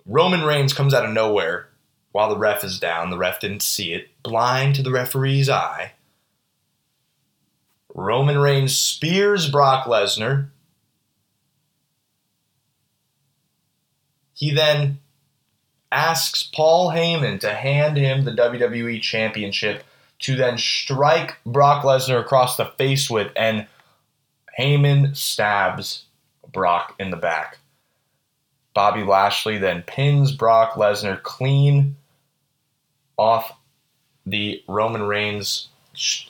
Roman 0.05 0.43
Reigns 0.43 0.73
comes 0.73 0.93
out 0.93 1.05
of 1.05 1.11
nowhere 1.11 1.69
while 2.11 2.29
the 2.29 2.37
ref 2.37 2.63
is 2.63 2.79
down. 2.79 3.11
The 3.11 3.17
ref 3.17 3.39
didn't 3.39 3.61
see 3.61 3.93
it, 3.93 4.09
blind 4.23 4.75
to 4.75 4.83
the 4.83 4.91
referee's 4.91 5.49
eye. 5.49 5.93
Roman 7.93 8.37
Reigns 8.37 8.75
spears 8.75 9.49
Brock 9.49 9.85
Lesnar. 9.85 10.49
He 14.33 14.51
then 14.53 14.99
asks 15.91 16.43
Paul 16.43 16.91
Heyman 16.91 17.39
to 17.41 17.53
hand 17.53 17.97
him 17.97 18.23
the 18.23 18.31
WWE 18.31 19.01
Championship 19.01 19.83
to 20.19 20.35
then 20.35 20.57
strike 20.57 21.37
Brock 21.45 21.83
Lesnar 21.83 22.19
across 22.19 22.57
the 22.57 22.65
face 22.65 23.09
with, 23.09 23.31
and 23.35 23.67
Heyman 24.59 25.15
stabs 25.15 26.05
Brock 26.51 26.95
in 26.99 27.09
the 27.09 27.17
back. 27.17 27.59
Bobby 28.73 29.03
Lashley 29.03 29.57
then 29.57 29.83
pins 29.83 30.31
Brock 30.31 30.73
Lesnar 30.73 31.21
clean 31.21 31.95
off 33.17 33.53
the 34.25 34.63
Roman 34.67 35.03
Reigns 35.03 35.69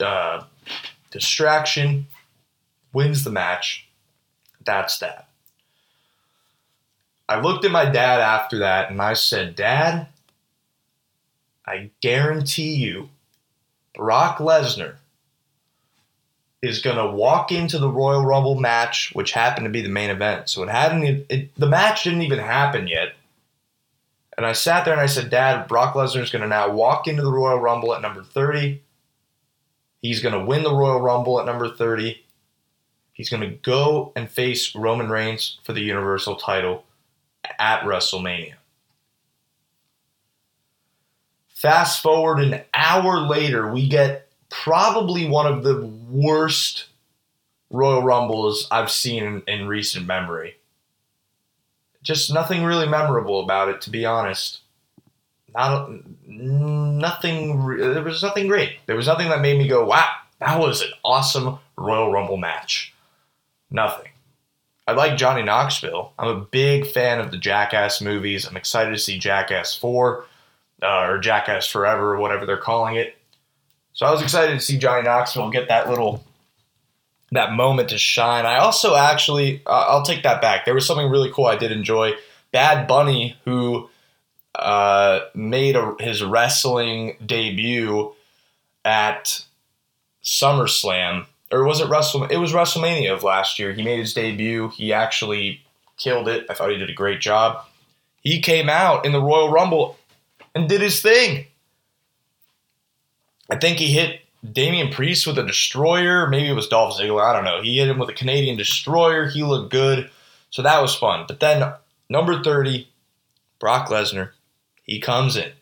uh, 0.00 0.44
distraction, 1.10 2.06
wins 2.92 3.24
the 3.24 3.30
match. 3.30 3.88
That's 4.64 4.98
that. 4.98 5.28
I 7.28 7.40
looked 7.40 7.64
at 7.64 7.70
my 7.70 7.84
dad 7.84 8.20
after 8.20 8.58
that 8.58 8.90
and 8.90 9.00
I 9.00 9.14
said, 9.14 9.54
Dad, 9.54 10.08
I 11.64 11.90
guarantee 12.00 12.74
you 12.74 13.10
Brock 13.94 14.38
Lesnar 14.38 14.96
is 16.62 16.82
going 16.82 16.96
to 16.96 17.06
walk 17.06 17.52
into 17.52 17.78
the 17.78 17.88
Royal 17.88 18.24
Rumble 18.24 18.60
match, 18.60 19.10
which 19.14 19.32
happened 19.32 19.64
to 19.64 19.70
be 19.70 19.80
the 19.80 19.88
main 19.88 20.10
event. 20.10 20.48
So 20.48 20.62
it 20.62 20.68
hadn't, 20.68 21.26
it, 21.28 21.54
the 21.56 21.68
match 21.68 22.04
didn't 22.04 22.22
even 22.22 22.38
happen 22.38 22.86
yet. 22.86 23.14
And 24.36 24.46
I 24.46 24.52
sat 24.52 24.84
there 24.84 24.94
and 24.94 25.00
I 25.00 25.06
said, 25.06 25.30
Dad, 25.30 25.68
Brock 25.68 25.94
Lesnar 25.94 26.22
is 26.22 26.30
going 26.30 26.42
to 26.42 26.48
now 26.48 26.70
walk 26.70 27.06
into 27.06 27.22
the 27.22 27.32
Royal 27.32 27.58
Rumble 27.58 27.94
at 27.94 28.02
number 28.02 28.22
30. 28.22 28.80
He's 30.02 30.22
going 30.22 30.38
to 30.38 30.44
win 30.44 30.62
the 30.62 30.74
Royal 30.74 31.00
Rumble 31.00 31.40
at 31.40 31.46
number 31.46 31.68
30. 31.68 32.22
He's 33.12 33.28
going 33.28 33.42
to 33.42 33.56
go 33.56 34.12
and 34.16 34.30
face 34.30 34.74
Roman 34.74 35.10
Reigns 35.10 35.58
for 35.62 35.72
the 35.72 35.82
Universal 35.82 36.36
title 36.36 36.84
at 37.58 37.82
WrestleMania. 37.82 38.54
Fast 41.60 42.02
forward 42.02 42.40
an 42.40 42.62
hour 42.72 43.18
later, 43.18 43.70
we 43.70 43.86
get 43.86 44.28
probably 44.48 45.28
one 45.28 45.44
of 45.44 45.62
the 45.62 45.86
worst 46.08 46.86
Royal 47.68 48.02
Rumbles 48.02 48.66
I've 48.70 48.90
seen 48.90 49.24
in, 49.24 49.42
in 49.46 49.68
recent 49.68 50.06
memory. 50.06 50.56
Just 52.02 52.32
nothing 52.32 52.64
really 52.64 52.88
memorable 52.88 53.44
about 53.44 53.68
it, 53.68 53.82
to 53.82 53.90
be 53.90 54.06
honest. 54.06 54.60
Not 55.54 55.90
nothing. 56.26 57.76
There 57.76 58.02
was 58.04 58.22
nothing 58.22 58.48
great. 58.48 58.78
There 58.86 58.96
was 58.96 59.06
nothing 59.06 59.28
that 59.28 59.42
made 59.42 59.58
me 59.58 59.68
go, 59.68 59.84
"Wow, 59.84 60.10
that 60.38 60.58
was 60.58 60.80
an 60.80 60.92
awesome 61.04 61.58
Royal 61.76 62.10
Rumble 62.10 62.38
match." 62.38 62.94
Nothing. 63.70 64.08
I 64.86 64.92
like 64.92 65.18
Johnny 65.18 65.42
Knoxville. 65.42 66.14
I'm 66.18 66.28
a 66.28 66.40
big 66.40 66.86
fan 66.86 67.20
of 67.20 67.30
the 67.30 67.36
Jackass 67.36 68.00
movies. 68.00 68.46
I'm 68.46 68.56
excited 68.56 68.92
to 68.92 68.98
see 68.98 69.18
Jackass 69.18 69.74
4 69.74 70.24
uh, 70.82 71.06
or 71.08 71.18
Jackass 71.18 71.66
Forever, 71.66 72.14
or 72.14 72.18
whatever 72.18 72.46
they're 72.46 72.56
calling 72.56 72.96
it. 72.96 73.16
So 73.92 74.06
I 74.06 74.10
was 74.10 74.22
excited 74.22 74.54
to 74.54 74.60
see 74.60 74.78
Johnny 74.78 75.02
Knoxville 75.02 75.50
get 75.50 75.68
that 75.68 75.88
little 75.88 76.24
that 77.32 77.52
moment 77.52 77.90
to 77.90 77.98
shine. 77.98 78.46
I 78.46 78.58
also 78.58 78.96
actually 78.96 79.62
uh, 79.66 79.86
I'll 79.88 80.04
take 80.04 80.22
that 80.22 80.40
back. 80.40 80.64
There 80.64 80.74
was 80.74 80.86
something 80.86 81.10
really 81.10 81.30
cool 81.32 81.46
I 81.46 81.56
did 81.56 81.72
enjoy. 81.72 82.14
Bad 82.52 82.88
Bunny, 82.88 83.36
who 83.44 83.88
uh, 84.54 85.20
made 85.34 85.76
a, 85.76 85.94
his 86.00 86.22
wrestling 86.22 87.16
debut 87.24 88.12
at 88.84 89.44
SummerSlam, 90.24 91.26
or 91.52 91.64
was 91.64 91.80
it 91.80 91.88
Wrestle? 91.88 92.24
It 92.24 92.38
was 92.38 92.52
WrestleMania 92.52 93.12
of 93.12 93.22
last 93.22 93.58
year. 93.58 93.72
He 93.72 93.82
made 93.82 93.98
his 93.98 94.14
debut. 94.14 94.68
He 94.70 94.92
actually 94.92 95.62
killed 95.96 96.28
it. 96.28 96.46
I 96.50 96.54
thought 96.54 96.70
he 96.70 96.78
did 96.78 96.90
a 96.90 96.94
great 96.94 97.20
job. 97.20 97.64
He 98.22 98.40
came 98.40 98.68
out 98.68 99.06
in 99.06 99.12
the 99.12 99.22
Royal 99.22 99.50
Rumble 99.50 99.96
and 100.54 100.68
did 100.68 100.80
his 100.80 101.00
thing. 101.00 101.46
I 103.50 103.56
think 103.56 103.78
he 103.78 103.92
hit 103.92 104.20
Damian 104.50 104.92
Priest 104.92 105.26
with 105.26 105.38
a 105.38 105.46
destroyer. 105.46 106.28
Maybe 106.28 106.48
it 106.48 106.54
was 106.54 106.68
Dolph 106.68 106.98
Ziggler. 106.98 107.22
I 107.22 107.32
don't 107.32 107.44
know. 107.44 107.62
He 107.62 107.78
hit 107.78 107.88
him 107.88 107.98
with 107.98 108.08
a 108.08 108.14
Canadian 108.14 108.56
destroyer. 108.56 109.28
He 109.28 109.42
looked 109.42 109.70
good. 109.70 110.10
So 110.50 110.62
that 110.62 110.80
was 110.80 110.94
fun. 110.94 111.24
But 111.28 111.40
then 111.40 111.72
number 112.08 112.42
30, 112.42 112.88
Brock 113.58 113.88
Lesnar, 113.88 114.30
he 114.82 115.00
comes 115.00 115.36
in. 115.36 115.52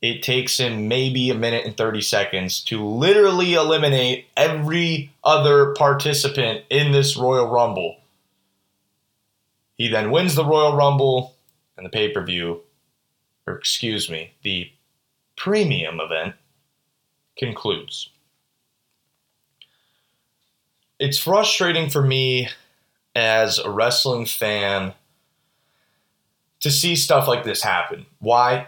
It 0.00 0.22
takes 0.22 0.58
him 0.58 0.86
maybe 0.86 1.28
a 1.30 1.34
minute 1.34 1.64
and 1.66 1.76
30 1.76 2.00
seconds 2.02 2.62
to 2.64 2.84
literally 2.84 3.54
eliminate 3.54 4.26
every 4.36 5.10
other 5.24 5.74
participant 5.74 6.64
in 6.70 6.92
this 6.92 7.16
Royal 7.16 7.48
Rumble. 7.48 7.96
He 9.76 9.88
then 9.88 10.12
wins 10.12 10.36
the 10.36 10.44
Royal 10.44 10.76
Rumble 10.76 11.34
and 11.76 11.84
the 11.84 11.90
pay 11.90 12.10
per 12.10 12.24
view 12.24 12.62
or 13.48 13.56
excuse 13.56 14.10
me, 14.10 14.32
the 14.42 14.70
premium 15.36 16.00
event 16.00 16.34
concludes. 17.36 18.10
It's 20.98 21.18
frustrating 21.18 21.88
for 21.88 22.02
me 22.02 22.48
as 23.14 23.58
a 23.58 23.70
wrestling 23.70 24.26
fan 24.26 24.94
to 26.60 26.70
see 26.70 26.96
stuff 26.96 27.28
like 27.28 27.44
this 27.44 27.62
happen. 27.62 28.06
Why? 28.18 28.66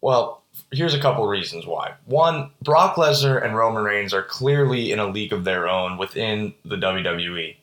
Well, 0.00 0.42
here's 0.72 0.94
a 0.94 1.00
couple 1.00 1.26
reasons 1.26 1.66
why. 1.66 1.94
One, 2.04 2.50
Brock 2.60 2.96
Lesnar 2.96 3.42
and 3.44 3.56
Roman 3.56 3.84
Reigns 3.84 4.12
are 4.12 4.22
clearly 4.22 4.92
in 4.92 4.98
a 4.98 5.06
league 5.06 5.32
of 5.32 5.44
their 5.44 5.68
own 5.68 5.96
within 5.96 6.54
the 6.64 6.76
WWE. 6.76 7.56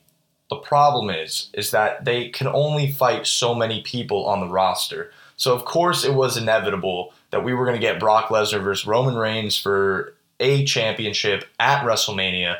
The 0.50 0.56
problem 0.56 1.08
is 1.08 1.48
is 1.54 1.70
that 1.70 2.04
they 2.04 2.28
can 2.28 2.46
only 2.46 2.90
fight 2.92 3.26
so 3.26 3.54
many 3.54 3.82
people 3.82 4.26
on 4.26 4.40
the 4.40 4.48
roster. 4.48 5.10
So 5.36 5.54
of 5.54 5.64
course 5.64 6.04
it 6.04 6.14
was 6.14 6.36
inevitable 6.36 7.12
that 7.30 7.44
we 7.44 7.54
were 7.54 7.64
going 7.64 7.80
to 7.80 7.86
get 7.86 8.00
Brock 8.00 8.28
Lesnar 8.28 8.62
versus 8.62 8.86
Roman 8.86 9.16
Reigns 9.16 9.56
for 9.56 10.14
a 10.38 10.64
championship 10.64 11.44
at 11.58 11.84
WrestleMania 11.84 12.58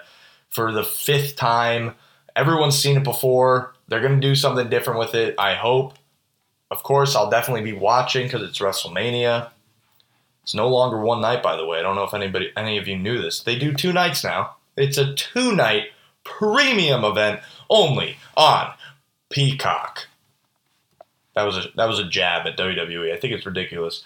for 0.49 0.73
the 0.73 0.85
fifth 0.85 1.37
time. 1.37 1.95
Everyone's 2.35 2.79
seen 2.79 2.97
it 2.97 3.05
before. 3.05 3.75
They're 3.89 4.01
going 4.01 4.21
to 4.21 4.27
do 4.27 4.35
something 4.35 4.69
different 4.71 4.99
with 4.99 5.15
it. 5.15 5.35
I 5.39 5.55
hope. 5.55 5.95
Of 6.71 6.83
course, 6.83 7.15
I'll 7.15 7.29
definitely 7.29 7.71
be 7.71 7.77
watching 7.77 8.27
because 8.27 8.43
it's 8.43 8.59
WrestleMania. 8.59 9.51
It's 10.43 10.55
no 10.55 10.69
longer 10.69 10.99
one 11.01 11.21
night, 11.21 11.43
by 11.43 11.57
the 11.57 11.67
way. 11.67 11.79
I 11.79 11.83
don't 11.83 11.97
know 11.97 12.05
if 12.05 12.15
anybody, 12.15 12.51
any 12.57 12.79
of 12.79 12.89
you 12.89 12.99
knew 12.99 13.21
this. 13.21 13.41
They 13.41 13.57
do 13.57 13.75
two 13.75 13.93
nights 13.93 14.25
now. 14.25 14.57
It's 14.77 14.97
a 14.97 15.15
two-night 15.15 15.89
premium 16.25 17.05
event 17.05 17.41
only 17.69 18.17
on 18.37 18.73
Peacock. 19.31 20.09
That 21.35 21.45
was 21.45 21.57
a 21.57 21.69
that 21.77 21.87
was 21.87 21.99
a 21.99 22.05
jab 22.05 22.47
at 22.47 22.59
WWE. 22.59 23.13
I 23.13 23.19
think 23.19 23.33
it's 23.33 23.47
ridiculous. 23.47 24.05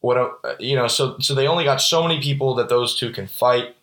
What 0.00 0.40
you 0.60 0.76
know, 0.76 0.88
so 0.88 1.18
so 1.18 1.34
they 1.34 1.46
only 1.46 1.64
got 1.64 1.80
so 1.80 2.02
many 2.02 2.20
people 2.20 2.54
that 2.54 2.68
those 2.68 2.96
two 2.96 3.10
can 3.10 3.26
fight. 3.26 3.74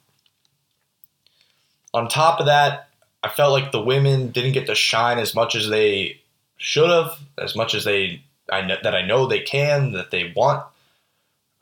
On 1.94 2.08
top 2.08 2.40
of 2.40 2.46
that, 2.48 2.90
I 3.24 3.30
felt 3.30 3.52
like 3.52 3.72
the 3.72 3.82
women 3.82 4.30
didn't 4.32 4.54
get 4.54 4.68
to 4.68 4.76
shine 4.76 5.20
as 5.20 5.36
much 5.36 5.56
as 5.56 5.70
they 5.70 6.22
should 6.58 6.90
have, 6.90 7.20
as 7.38 7.56
much 7.56 7.74
as 7.74 7.84
they 7.84 8.24
I 8.50 8.62
know, 8.62 8.78
that 8.84 8.96
I 8.96 9.06
know 9.06 9.28
they 9.28 9.42
can, 9.42 9.92
that 9.94 10.12
they 10.12 10.34
want. 10.36 10.64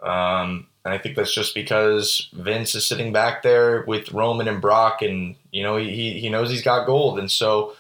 Um, 0.01 0.67
and 0.85 0.93
I 0.93 0.97
think 0.97 1.15
that's 1.15 1.33
just 1.33 1.55
because 1.55 2.29
Vince 2.33 2.75
is 2.75 2.87
sitting 2.87 3.13
back 3.13 3.41
there 3.41 3.83
with 3.87 4.11
Roman 4.11 4.47
and 4.47 4.61
Brock, 4.61 5.01
and 5.01 5.35
you 5.51 5.63
know 5.63 5.77
he 5.77 6.19
he 6.19 6.29
knows 6.29 6.49
he's 6.49 6.63
got 6.63 6.85
gold, 6.85 7.19
and 7.19 7.31
so 7.31 7.75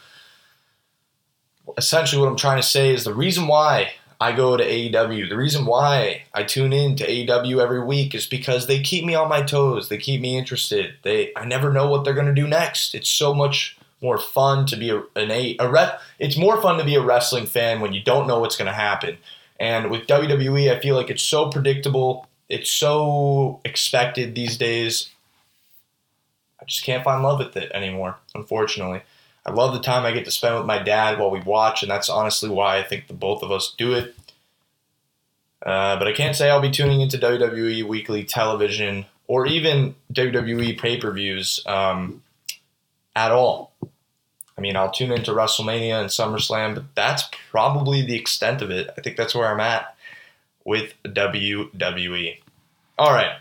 essentially 1.77 2.21
what 2.21 2.29
I'm 2.29 2.37
trying 2.37 2.61
to 2.61 2.67
say 2.67 2.93
is 2.93 3.03
the 3.03 3.13
reason 3.13 3.47
why 3.47 3.93
I 4.19 4.31
go 4.31 4.55
to 4.55 4.63
AEW. 4.63 5.27
The 5.27 5.35
reason 5.35 5.65
why 5.65 6.23
I 6.33 6.43
tune 6.43 6.71
in 6.71 6.95
to 6.95 7.05
AEW 7.05 7.61
every 7.61 7.83
week 7.83 8.15
is 8.15 8.25
because 8.25 8.67
they 8.67 8.81
keep 8.81 9.03
me 9.03 9.15
on 9.15 9.27
my 9.27 9.41
toes. 9.41 9.89
They 9.89 9.97
keep 9.97 10.21
me 10.21 10.37
interested. 10.37 10.95
They 11.03 11.31
I 11.35 11.45
never 11.45 11.73
know 11.73 11.89
what 11.89 12.05
they're 12.05 12.13
going 12.13 12.33
to 12.33 12.33
do 12.33 12.47
next. 12.47 12.95
It's 12.95 13.09
so 13.09 13.33
much 13.33 13.77
more 14.01 14.17
fun 14.17 14.65
to 14.67 14.75
be 14.75 14.89
a, 14.91 14.99
an 15.15 15.31
a, 15.31 15.57
a 15.59 15.69
rep. 15.69 16.01
It's 16.19 16.37
more 16.37 16.61
fun 16.61 16.77
to 16.77 16.85
be 16.85 16.95
a 16.95 17.01
wrestling 17.01 17.45
fan 17.47 17.81
when 17.81 17.93
you 17.93 18.01
don't 18.01 18.27
know 18.27 18.39
what's 18.39 18.55
going 18.55 18.67
to 18.67 18.73
happen. 18.73 19.17
And 19.59 19.89
with 19.91 20.07
WWE, 20.07 20.75
I 20.75 20.79
feel 20.79 20.95
like 20.95 21.09
it's 21.09 21.23
so 21.23 21.49
predictable. 21.49 22.27
It's 22.49 22.69
so 22.69 23.61
expected 23.65 24.35
these 24.35 24.57
days. 24.57 25.09
I 26.61 26.65
just 26.65 26.83
can't 26.83 27.03
find 27.03 27.23
love 27.23 27.39
with 27.39 27.57
it 27.57 27.71
anymore, 27.73 28.17
unfortunately. 28.35 29.01
I 29.45 29.51
love 29.51 29.73
the 29.73 29.81
time 29.81 30.05
I 30.05 30.11
get 30.11 30.25
to 30.25 30.31
spend 30.31 30.55
with 30.55 30.65
my 30.65 30.79
dad 30.79 31.19
while 31.19 31.31
we 31.31 31.41
watch, 31.41 31.83
and 31.83 31.91
that's 31.91 32.09
honestly 32.09 32.49
why 32.49 32.77
I 32.77 32.83
think 32.83 33.07
the 33.07 33.13
both 33.13 33.43
of 33.43 33.51
us 33.51 33.73
do 33.77 33.93
it. 33.93 34.15
Uh, 35.65 35.97
but 35.97 36.07
I 36.07 36.13
can't 36.13 36.35
say 36.35 36.49
I'll 36.49 36.61
be 36.61 36.71
tuning 36.71 37.01
into 37.01 37.17
WWE 37.17 37.83
weekly 37.83 38.23
television 38.23 39.05
or 39.27 39.45
even 39.45 39.95
WWE 40.13 40.77
pay 40.79 40.97
per 40.97 41.11
views 41.11 41.61
um, 41.65 42.21
at 43.15 43.31
all. 43.31 43.73
I 44.57 44.61
mean, 44.61 44.75
I'll 44.75 44.91
tune 44.91 45.11
into 45.11 45.31
WrestleMania 45.31 45.99
and 45.99 46.09
SummerSlam, 46.09 46.75
but 46.75 46.95
that's 46.95 47.23
probably 47.49 48.05
the 48.05 48.15
extent 48.15 48.61
of 48.61 48.69
it. 48.69 48.89
I 48.97 49.01
think 49.01 49.17
that's 49.17 49.33
where 49.33 49.47
I'm 49.47 49.59
at 49.59 49.95
with 50.63 50.93
WWE. 51.03 52.37
All 52.99 53.11
right, 53.11 53.37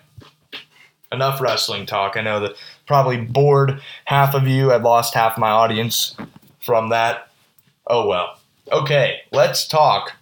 enough 1.12 1.41
wrestling 1.41 1.87
talk. 1.87 2.17
I 2.17 2.23
know 2.23 2.41
that 2.41 2.57
probably 2.93 3.17
bored 3.17 3.81
half 4.05 4.35
of 4.35 4.47
you. 4.47 4.71
I've 4.71 4.83
lost 4.83 5.15
half 5.15 5.39
my 5.39 5.49
audience 5.49 6.15
from 6.61 6.91
that. 6.91 7.31
Oh 7.87 8.07
well. 8.07 8.39
Okay, 8.71 9.21
let's 9.33 9.67
talk 9.67 10.13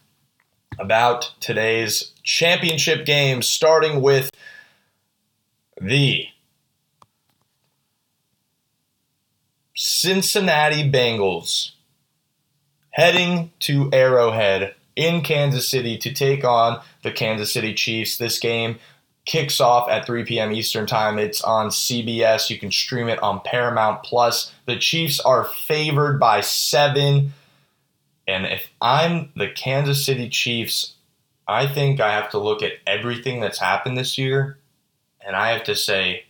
about 0.79 1.33
today's 1.41 2.13
championship 2.23 3.05
game, 3.05 3.43
starting 3.43 4.01
with 4.01 4.31
the 5.81 6.27
Cincinnati 9.75 10.89
Bengals 10.89 11.73
heading 12.91 13.51
to 13.59 13.91
Arrowhead 13.93 14.77
in 14.95 15.23
Kansas 15.23 15.69
City 15.69 15.99
to 15.99 16.15
take 16.15 16.45
on 16.45 16.81
the 17.03 17.11
Kansas 17.11 17.53
City 17.53 17.75
Chiefs. 17.75 18.17
This 18.17 18.39
game 18.39 18.79
kicks 19.31 19.61
off 19.61 19.89
at 19.89 20.05
3 20.07 20.25
p.m. 20.25 20.51
Eastern 20.51 20.87
Time. 20.87 21.17
It's 21.17 21.41
on 21.41 21.69
CBS. 21.69 22.51
You 22.51 22.59
can 22.59 22.73
stream 22.73 23.09
it 23.09 23.23
on 23.23 23.41
Paramount 23.45 24.03
Plus. 24.03 24.53
The 24.67 24.77
Chiefs 24.77 25.21
are 25.21 25.45
favored 25.45 26.19
by 26.19 26.41
seven. 26.41 27.33
And 28.27 28.45
if 28.45 28.69
I'm 28.81 29.31
the 29.37 29.49
Kansas 29.49 30.05
City 30.05 30.29
Chiefs, 30.29 30.95
I 31.47 31.69
think 31.69 32.01
I 32.01 32.13
have 32.13 32.29
to 32.31 32.39
look 32.39 32.61
at 32.61 32.73
everything 32.89 33.39
that's 33.39 33.61
happened 33.61 33.97
this 33.97 34.19
year 34.19 34.59
and 35.25 35.37
I 35.37 35.53
have 35.53 35.63
to 35.65 35.77
say, 35.77 36.25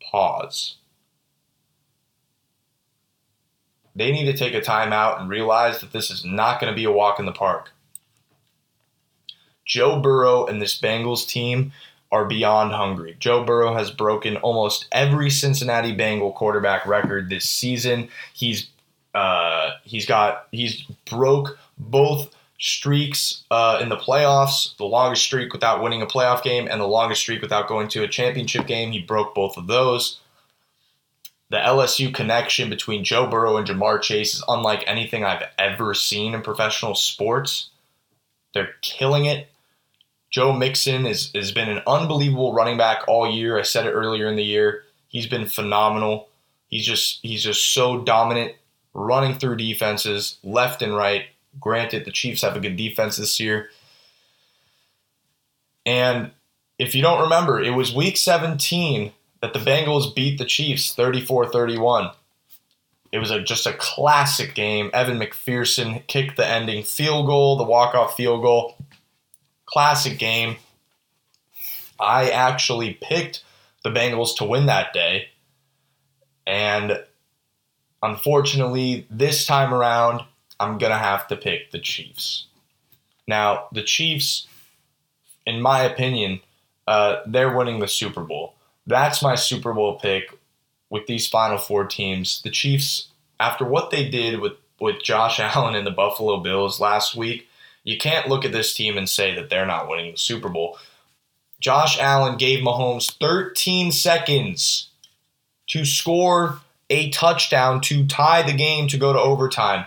pause. 0.00 0.76
They 3.96 4.12
need 4.12 4.26
to 4.26 4.38
take 4.38 4.54
a 4.54 4.60
timeout 4.60 5.20
and 5.20 5.28
realize 5.28 5.80
that 5.80 5.90
this 5.90 6.12
is 6.12 6.24
not 6.24 6.60
going 6.60 6.72
to 6.72 6.76
be 6.76 6.84
a 6.84 6.92
walk 6.92 7.18
in 7.18 7.26
the 7.26 7.32
park. 7.32 7.72
Joe 9.66 10.00
Burrow 10.00 10.46
and 10.46 10.62
this 10.62 10.80
Bengals 10.80 11.26
team 11.26 11.72
are 12.12 12.24
beyond 12.24 12.72
hungry. 12.72 13.16
Joe 13.18 13.44
Burrow 13.44 13.74
has 13.74 13.90
broken 13.90 14.36
almost 14.38 14.86
every 14.92 15.28
Cincinnati 15.28 15.92
Bengal 15.92 16.32
quarterback 16.32 16.86
record 16.86 17.28
this 17.28 17.50
season. 17.50 18.08
He's 18.32 18.68
uh, 19.14 19.72
he's 19.84 20.06
got 20.06 20.46
he's 20.52 20.82
broke 21.10 21.58
both 21.78 22.34
streaks 22.58 23.44
uh, 23.50 23.78
in 23.82 23.88
the 23.88 23.96
playoffs, 23.96 24.76
the 24.76 24.84
longest 24.84 25.24
streak 25.24 25.52
without 25.52 25.82
winning 25.82 26.02
a 26.02 26.06
playoff 26.06 26.42
game, 26.42 26.68
and 26.70 26.80
the 26.80 26.86
longest 26.86 27.20
streak 27.20 27.42
without 27.42 27.68
going 27.68 27.88
to 27.88 28.04
a 28.04 28.08
championship 28.08 28.66
game. 28.66 28.92
He 28.92 29.00
broke 29.00 29.34
both 29.34 29.56
of 29.56 29.66
those. 29.66 30.20
The 31.48 31.58
LSU 31.58 32.12
connection 32.12 32.68
between 32.68 33.04
Joe 33.04 33.26
Burrow 33.26 33.56
and 33.56 33.66
Ja'Marr 33.66 34.02
Chase 34.02 34.34
is 34.34 34.44
unlike 34.48 34.82
anything 34.86 35.24
I've 35.24 35.44
ever 35.58 35.94
seen 35.94 36.34
in 36.34 36.42
professional 36.42 36.94
sports. 36.94 37.70
They're 38.52 38.74
killing 38.80 39.26
it. 39.26 39.48
Joe 40.30 40.52
Mixon 40.52 41.06
is, 41.06 41.30
has 41.34 41.52
been 41.52 41.68
an 41.68 41.82
unbelievable 41.86 42.52
running 42.52 42.76
back 42.76 43.02
all 43.08 43.30
year. 43.30 43.58
I 43.58 43.62
said 43.62 43.86
it 43.86 43.92
earlier 43.92 44.28
in 44.28 44.36
the 44.36 44.44
year. 44.44 44.82
He's 45.08 45.26
been 45.26 45.46
phenomenal. 45.46 46.28
He's 46.68 46.84
just 46.84 47.20
he's 47.22 47.44
just 47.44 47.72
so 47.72 48.02
dominant, 48.02 48.54
running 48.92 49.38
through 49.38 49.56
defenses 49.56 50.38
left 50.42 50.82
and 50.82 50.96
right. 50.96 51.26
Granted, 51.60 52.04
the 52.04 52.10
Chiefs 52.10 52.42
have 52.42 52.56
a 52.56 52.60
good 52.60 52.76
defense 52.76 53.16
this 53.16 53.38
year. 53.40 53.70
And 55.86 56.32
if 56.78 56.94
you 56.94 57.02
don't 57.02 57.22
remember, 57.22 57.62
it 57.62 57.70
was 57.70 57.94
week 57.94 58.16
17 58.16 59.12
that 59.40 59.52
the 59.52 59.60
Bengals 59.60 60.14
beat 60.14 60.38
the 60.38 60.44
Chiefs 60.44 60.92
34 60.92 61.50
31. 61.50 62.10
It 63.12 63.18
was 63.20 63.30
a, 63.30 63.40
just 63.40 63.66
a 63.66 63.72
classic 63.72 64.54
game. 64.54 64.90
Evan 64.92 65.18
McPherson 65.18 66.04
kicked 66.08 66.36
the 66.36 66.46
ending 66.46 66.82
field 66.82 67.26
goal, 67.26 67.56
the 67.56 67.64
walk-off 67.64 68.16
field 68.16 68.42
goal 68.42 68.75
classic 69.66 70.18
game. 70.18 70.56
I 71.98 72.30
actually 72.30 72.94
picked 72.94 73.42
the 73.82 73.90
Bengals 73.90 74.36
to 74.36 74.44
win 74.44 74.66
that 74.66 74.92
day. 74.92 75.28
And 76.46 77.02
unfortunately, 78.02 79.06
this 79.10 79.46
time 79.46 79.74
around, 79.74 80.22
I'm 80.58 80.78
going 80.78 80.92
to 80.92 80.98
have 80.98 81.26
to 81.28 81.36
pick 81.36 81.70
the 81.70 81.78
Chiefs. 81.78 82.46
Now, 83.26 83.66
the 83.72 83.82
Chiefs, 83.82 84.46
in 85.44 85.60
my 85.60 85.82
opinion, 85.82 86.40
uh, 86.86 87.20
they're 87.26 87.54
winning 87.54 87.80
the 87.80 87.88
Super 87.88 88.22
Bowl. 88.22 88.54
That's 88.86 89.22
my 89.22 89.34
Super 89.34 89.72
Bowl 89.72 89.98
pick 89.98 90.38
with 90.90 91.06
these 91.06 91.26
final 91.26 91.58
four 91.58 91.84
teams. 91.84 92.40
The 92.42 92.50
Chiefs, 92.50 93.08
after 93.40 93.64
what 93.64 93.90
they 93.90 94.08
did 94.08 94.40
with, 94.40 94.52
with 94.80 95.02
Josh 95.02 95.40
Allen 95.40 95.74
and 95.74 95.86
the 95.86 95.90
Buffalo 95.90 96.38
Bills 96.38 96.80
last 96.80 97.16
week, 97.16 97.45
you 97.86 97.96
can't 97.96 98.28
look 98.28 98.44
at 98.44 98.50
this 98.50 98.74
team 98.74 98.98
and 98.98 99.08
say 99.08 99.34
that 99.36 99.48
they're 99.48 99.64
not 99.64 99.88
winning 99.88 100.10
the 100.10 100.18
Super 100.18 100.48
Bowl. 100.48 100.76
Josh 101.60 101.98
Allen 102.00 102.36
gave 102.36 102.58
Mahomes 102.58 103.16
13 103.18 103.92
seconds 103.92 104.88
to 105.68 105.84
score 105.84 106.60
a 106.90 107.10
touchdown 107.10 107.80
to 107.82 108.04
tie 108.04 108.42
the 108.42 108.52
game 108.52 108.88
to 108.88 108.98
go 108.98 109.12
to 109.12 109.18
overtime. 109.18 109.86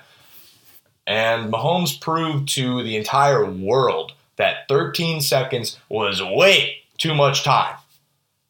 And 1.05 1.51
Mahomes 1.51 1.99
proved 1.99 2.47
to 2.49 2.83
the 2.83 2.95
entire 2.95 3.45
world 3.45 4.13
that 4.37 4.67
13 4.69 5.19
seconds 5.19 5.77
was 5.89 6.23
way 6.23 6.77
too 6.97 7.13
much 7.13 7.43
time 7.43 7.75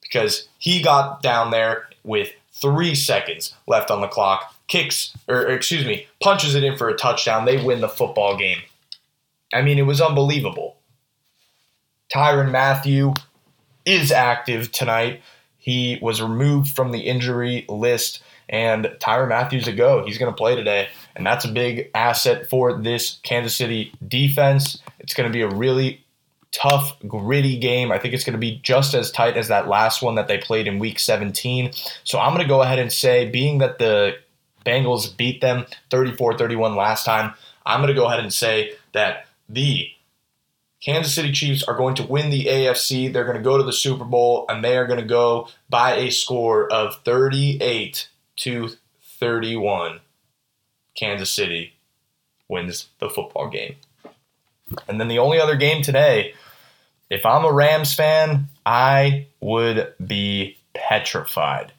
because 0.02 0.48
he 0.60 0.82
got 0.82 1.24
down 1.24 1.50
there 1.50 1.90
with 2.04 2.34
three 2.54 2.94
seconds 2.94 3.56
left 3.66 3.90
on 3.90 4.02
the 4.02 4.08
clock, 4.08 4.54
kicks, 4.68 5.16
or 5.28 5.48
excuse 5.48 5.86
me, 5.86 6.08
punches 6.22 6.54
it 6.54 6.64
in 6.64 6.78
for 6.78 6.88
a 6.88 6.96
touchdown. 6.96 7.46
They 7.46 7.64
win 7.64 7.82
the 7.82 7.90
football 7.90 8.38
game. 8.38 8.60
I 9.54 9.62
mean, 9.62 9.80
it 9.80 9.84
was 9.84 10.02
unbelievable. 10.02 10.78
Tyrann 12.14 12.52
Mathieu 12.52 13.14
is 13.86 14.12
active 14.12 14.72
tonight. 14.72 15.22
He 15.58 16.00
was 16.02 16.22
removed 16.22 16.74
from 16.76 16.92
the 16.92 17.02
injury 17.02 17.66
list, 17.68 18.24
and 18.48 18.86
Tyrann 19.00 19.30
Mathieu's 19.30 19.68
a 19.68 19.74
go. 19.74 20.06
He's 20.06 20.18
going 20.18 20.32
to 20.32 20.38
play 20.38 20.56
today, 20.56 20.90
and 21.16 21.26
that's 21.26 21.46
a 21.46 21.52
big 21.52 21.92
asset 21.94 22.50
for 22.50 22.82
this 22.82 23.20
Kansas 23.24 23.56
City 23.56 23.94
defense. 24.08 24.82
It's 25.00 25.14
going 25.14 25.30
to 25.30 25.34
be 25.34 25.42
a 25.42 25.50
really 25.50 26.04
tough, 26.52 26.98
gritty 27.08 27.60
game. 27.60 27.92
I 27.92 28.00
think 28.00 28.14
it's 28.14 28.24
going 28.24 28.34
to 28.34 28.40
be 28.40 28.60
just 28.64 28.94
as 28.94 29.12
tight 29.12 29.38
as 29.38 29.50
that 29.50 29.68
last 29.68 30.02
one 30.02 30.16
that 30.16 30.28
they 30.28 30.38
played 30.38 30.68
in 30.68 30.80
week 30.80 31.00
17. 31.00 31.72
So 32.04 32.20
I'm 32.20 32.34
going 32.34 32.42
to 32.42 32.50
go 32.50 32.62
ahead 32.62 32.80
and 32.80 32.92
say, 32.92 33.30
being 33.30 33.60
that 33.60 33.78
the 33.78 34.16
Bengals 34.66 35.16
beat 35.16 35.42
them 35.42 35.66
34 35.92 36.38
31 36.38 36.76
last 36.76 37.06
time, 37.06 37.34
I'm 37.66 37.82
going 37.82 37.94
to 37.94 38.00
go 38.00 38.08
ahead 38.08 38.20
and 38.20 38.34
say 38.34 38.74
that 38.94 39.28
the 39.50 39.90
Kansas 40.82 41.14
City 41.14 41.32
Chiefs 41.32 41.64
are 41.64 41.76
going 41.76 41.96
to 41.96 42.04
win 42.04 42.30
the 42.30 42.46
AFC. 42.46 43.12
They're 43.12 43.26
going 43.26 43.36
to 43.36 43.44
go 43.44 43.58
to 43.58 43.64
the 43.64 43.74
Super 43.74 44.06
Bowl 44.06 44.46
and 44.48 44.64
they 44.64 44.78
are 44.78 44.88
going 44.88 45.00
to 45.00 45.06
go 45.06 45.50
by 45.70 45.96
a 45.96 46.10
score 46.10 46.72
of 46.72 47.02
38 47.04 48.08
to 48.38 48.70
31. 49.02 50.00
Kansas 50.96 51.32
City 51.32 51.74
wins 52.48 52.88
the 53.00 53.10
football 53.10 53.50
game. 53.50 53.76
And 54.88 55.00
then 55.00 55.08
the 55.08 55.20
only 55.20 55.40
other 55.40 55.56
game 55.56 55.82
today, 55.82 56.34
if 57.10 57.26
I'm 57.26 57.44
a 57.44 57.52
Rams 57.52 57.94
fan, 57.94 58.48
I 58.66 59.28
would 59.42 59.94
be 60.06 60.58
petrified 60.74 61.74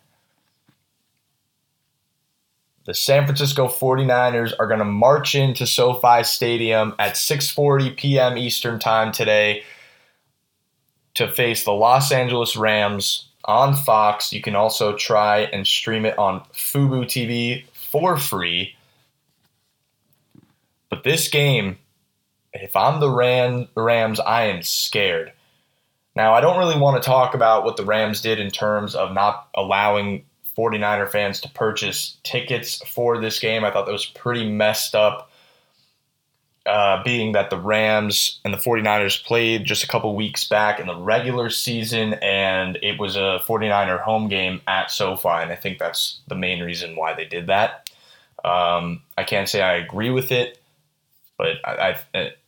the 2.90 2.94
San 2.94 3.24
Francisco 3.24 3.68
49ers 3.68 4.53
are 4.59 4.66
going 4.66 4.81
to 4.81 4.85
march 4.85 5.37
into 5.37 5.64
SoFi 5.64 6.24
Stadium 6.24 6.92
at 6.98 7.14
6:40 7.14 7.96
p.m. 7.96 8.37
Eastern 8.37 8.81
Time 8.81 9.12
today 9.12 9.62
to 11.14 11.31
face 11.31 11.62
the 11.62 11.70
Los 11.70 12.11
Angeles 12.11 12.57
Rams 12.57 13.29
on 13.44 13.76
Fox. 13.76 14.33
You 14.33 14.42
can 14.42 14.57
also 14.57 14.96
try 14.96 15.42
and 15.53 15.68
stream 15.68 16.05
it 16.05 16.18
on 16.18 16.40
Fubo 16.53 17.05
TV 17.05 17.64
for 17.74 18.16
free. 18.16 18.74
But 20.88 21.05
this 21.05 21.29
game 21.29 21.79
if 22.53 22.74
I'm 22.74 22.98
the 22.98 23.09
Ram, 23.09 23.68
Rams, 23.76 24.18
I 24.18 24.46
am 24.46 24.64
scared. 24.64 25.31
Now, 26.16 26.35
I 26.35 26.40
don't 26.40 26.59
really 26.59 26.76
want 26.76 27.00
to 27.00 27.07
talk 27.07 27.35
about 27.35 27.64
what 27.64 27.76
the 27.76 27.85
Rams 27.85 28.20
did 28.20 28.40
in 28.40 28.50
terms 28.50 28.96
of 28.96 29.12
not 29.14 29.46
allowing 29.55 30.24
49er 30.60 31.08
fans 31.08 31.40
to 31.40 31.48
purchase 31.50 32.18
tickets 32.22 32.82
for 32.86 33.20
this 33.20 33.38
game. 33.38 33.64
I 33.64 33.70
thought 33.70 33.86
that 33.86 33.92
was 33.92 34.06
pretty 34.06 34.48
messed 34.48 34.94
up, 34.94 35.30
uh, 36.66 37.02
being 37.02 37.32
that 37.32 37.50
the 37.50 37.58
Rams 37.58 38.40
and 38.44 38.52
the 38.52 38.58
49ers 38.58 39.24
played 39.24 39.64
just 39.64 39.82
a 39.82 39.86
couple 39.86 40.14
weeks 40.14 40.44
back 40.44 40.78
in 40.78 40.86
the 40.86 40.96
regular 40.96 41.48
season, 41.48 42.14
and 42.14 42.78
it 42.82 42.98
was 42.98 43.16
a 43.16 43.40
49er 43.46 44.02
home 44.02 44.28
game 44.28 44.60
at 44.66 44.90
SoFi, 44.90 45.28
and 45.28 45.50
I 45.50 45.56
think 45.56 45.78
that's 45.78 46.20
the 46.28 46.34
main 46.34 46.62
reason 46.62 46.96
why 46.96 47.14
they 47.14 47.24
did 47.24 47.46
that. 47.46 47.88
Um, 48.44 49.02
I 49.16 49.24
can't 49.24 49.48
say 49.48 49.62
I 49.62 49.76
agree 49.76 50.10
with 50.10 50.32
it, 50.32 50.60
but 51.38 51.56
I, 51.64 51.98
I 52.14 52.18
it, 52.18 52.38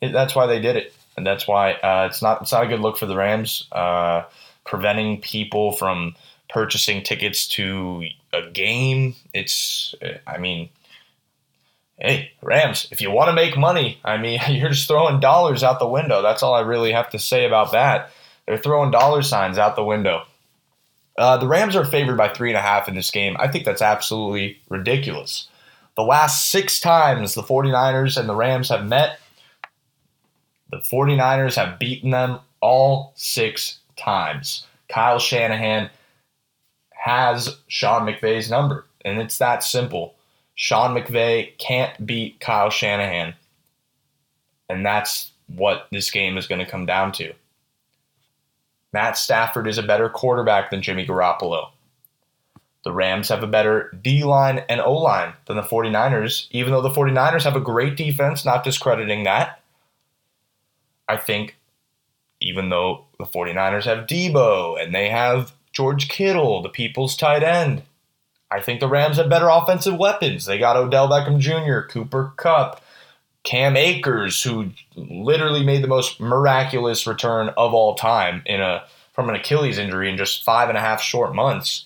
it, 0.00 0.12
that's 0.12 0.34
why 0.34 0.46
they 0.46 0.60
did 0.60 0.76
it, 0.76 0.94
and 1.16 1.26
that's 1.26 1.48
why 1.48 1.72
uh, 1.72 2.08
it's 2.10 2.22
not 2.22 2.42
it's 2.42 2.52
not 2.52 2.64
a 2.64 2.68
good 2.68 2.80
look 2.80 2.98
for 2.98 3.06
the 3.06 3.16
Rams, 3.16 3.68
uh, 3.72 4.24
preventing 4.64 5.20
people 5.20 5.72
from 5.72 6.14
purchasing 6.48 7.02
tickets 7.02 7.48
to 7.48 8.04
a 8.32 8.50
game. 8.50 9.14
It's 9.32 9.94
I 10.26 10.38
mean, 10.38 10.68
hey 11.98 12.32
Rams, 12.42 12.88
if 12.90 13.00
you 13.00 13.10
want 13.10 13.28
to 13.28 13.34
make 13.34 13.56
money, 13.56 13.98
I 14.04 14.16
mean 14.16 14.40
you're 14.48 14.70
just 14.70 14.88
throwing 14.88 15.20
dollars 15.20 15.62
out 15.62 15.78
the 15.78 15.88
window. 15.88 16.22
That's 16.22 16.42
all 16.42 16.54
I 16.54 16.60
really 16.60 16.92
have 16.92 17.10
to 17.10 17.18
say 17.18 17.46
about 17.46 17.72
that. 17.72 18.10
They're 18.46 18.58
throwing 18.58 18.90
dollar 18.90 19.22
signs 19.22 19.58
out 19.58 19.76
the 19.76 19.84
window. 19.84 20.22
Uh, 21.18 21.38
the 21.38 21.48
Rams 21.48 21.74
are 21.74 21.84
favored 21.84 22.16
by 22.16 22.28
three 22.28 22.50
and 22.50 22.58
a 22.58 22.62
half 22.62 22.88
in 22.88 22.94
this 22.94 23.10
game. 23.10 23.36
I 23.38 23.48
think 23.48 23.64
that's 23.64 23.82
absolutely 23.82 24.60
ridiculous. 24.68 25.48
The 25.96 26.02
last 26.02 26.50
six 26.50 26.78
times 26.78 27.34
the 27.34 27.42
49ers 27.42 28.18
and 28.18 28.28
the 28.28 28.34
Rams 28.34 28.68
have 28.68 28.86
met, 28.86 29.18
the 30.70 30.78
49ers 30.78 31.56
have 31.56 31.78
beaten 31.78 32.10
them 32.10 32.40
all 32.60 33.12
six 33.16 33.78
times. 33.96 34.66
Kyle 34.88 35.18
Shanahan 35.18 35.90
has 37.06 37.56
Sean 37.68 38.04
McVay's 38.04 38.50
number, 38.50 38.84
and 39.04 39.20
it's 39.20 39.38
that 39.38 39.62
simple. 39.62 40.16
Sean 40.56 40.92
McVay 40.92 41.56
can't 41.56 42.04
beat 42.04 42.40
Kyle 42.40 42.68
Shanahan. 42.68 43.34
And 44.68 44.84
that's 44.84 45.30
what 45.46 45.86
this 45.92 46.10
game 46.10 46.36
is 46.36 46.48
going 46.48 46.58
to 46.58 46.68
come 46.68 46.84
down 46.84 47.12
to. 47.12 47.32
Matt 48.92 49.16
Stafford 49.16 49.68
is 49.68 49.78
a 49.78 49.84
better 49.84 50.08
quarterback 50.08 50.70
than 50.70 50.82
Jimmy 50.82 51.06
Garoppolo. 51.06 51.68
The 52.82 52.92
Rams 52.92 53.28
have 53.28 53.44
a 53.44 53.48
better 53.48 53.96
D 54.02 54.24
line 54.24 54.64
and 54.68 54.80
O 54.80 54.94
line 54.94 55.32
than 55.46 55.56
the 55.56 55.62
49ers, 55.62 56.48
even 56.50 56.72
though 56.72 56.82
the 56.82 56.90
49ers 56.90 57.44
have 57.44 57.54
a 57.54 57.60
great 57.60 57.96
defense, 57.96 58.44
not 58.44 58.64
discrediting 58.64 59.22
that. 59.24 59.60
I 61.08 61.18
think 61.18 61.56
even 62.40 62.68
though 62.70 63.04
the 63.18 63.24
49ers 63.24 63.84
have 63.84 64.08
Deebo 64.08 64.82
and 64.82 64.92
they 64.92 65.08
have 65.08 65.52
George 65.76 66.08
Kittle, 66.08 66.62
the 66.62 66.70
people's 66.70 67.14
tight 67.14 67.42
end, 67.42 67.82
I 68.50 68.62
think 68.62 68.80
the 68.80 68.88
Rams 68.88 69.18
have 69.18 69.28
better 69.28 69.50
offensive 69.50 69.98
weapons. 69.98 70.46
They 70.46 70.56
got 70.56 70.78
Odell 70.78 71.06
Beckham 71.06 71.38
Jr., 71.38 71.86
Cooper 71.86 72.32
Kupp, 72.38 72.82
Cam 73.44 73.76
Akers, 73.76 74.42
who 74.42 74.70
literally 74.94 75.62
made 75.62 75.82
the 75.82 75.88
most 75.88 76.18
miraculous 76.18 77.06
return 77.06 77.50
of 77.58 77.74
all 77.74 77.94
time 77.94 78.42
in 78.46 78.62
a 78.62 78.84
from 79.12 79.28
an 79.28 79.34
Achilles 79.34 79.76
injury 79.76 80.08
in 80.08 80.16
just 80.16 80.44
five 80.44 80.70
and 80.70 80.78
a 80.78 80.80
half 80.80 81.02
short 81.02 81.34
months. 81.34 81.84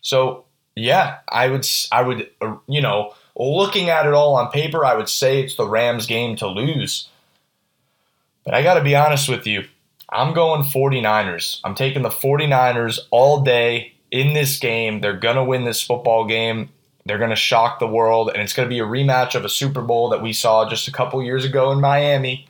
So 0.00 0.44
yeah, 0.76 1.18
I 1.28 1.48
would 1.48 1.66
I 1.90 2.02
would 2.02 2.30
uh, 2.40 2.58
you 2.68 2.80
know 2.80 3.12
looking 3.34 3.90
at 3.90 4.06
it 4.06 4.14
all 4.14 4.36
on 4.36 4.52
paper, 4.52 4.84
I 4.84 4.94
would 4.94 5.08
say 5.08 5.42
it's 5.42 5.56
the 5.56 5.66
Rams 5.66 6.06
game 6.06 6.36
to 6.36 6.46
lose. 6.46 7.08
But 8.44 8.54
I 8.54 8.62
got 8.62 8.74
to 8.74 8.84
be 8.84 8.94
honest 8.94 9.28
with 9.28 9.48
you. 9.48 9.64
I'm 10.10 10.32
going 10.32 10.62
49ers. 10.62 11.60
I'm 11.64 11.74
taking 11.74 12.02
the 12.02 12.08
49ers 12.08 12.98
all 13.10 13.40
day 13.40 13.92
in 14.10 14.32
this 14.32 14.58
game. 14.58 15.00
They're 15.00 15.16
going 15.16 15.36
to 15.36 15.44
win 15.44 15.64
this 15.64 15.82
football 15.82 16.26
game. 16.26 16.70
They're 17.04 17.18
going 17.18 17.30
to 17.30 17.36
shock 17.36 17.78
the 17.78 17.86
world, 17.86 18.30
and 18.32 18.42
it's 18.42 18.52
going 18.52 18.68
to 18.68 18.74
be 18.74 18.80
a 18.80 18.84
rematch 18.84 19.34
of 19.34 19.44
a 19.44 19.48
Super 19.48 19.82
Bowl 19.82 20.10
that 20.10 20.22
we 20.22 20.32
saw 20.32 20.68
just 20.68 20.88
a 20.88 20.92
couple 20.92 21.22
years 21.22 21.44
ago 21.44 21.72
in 21.72 21.80
Miami 21.80 22.46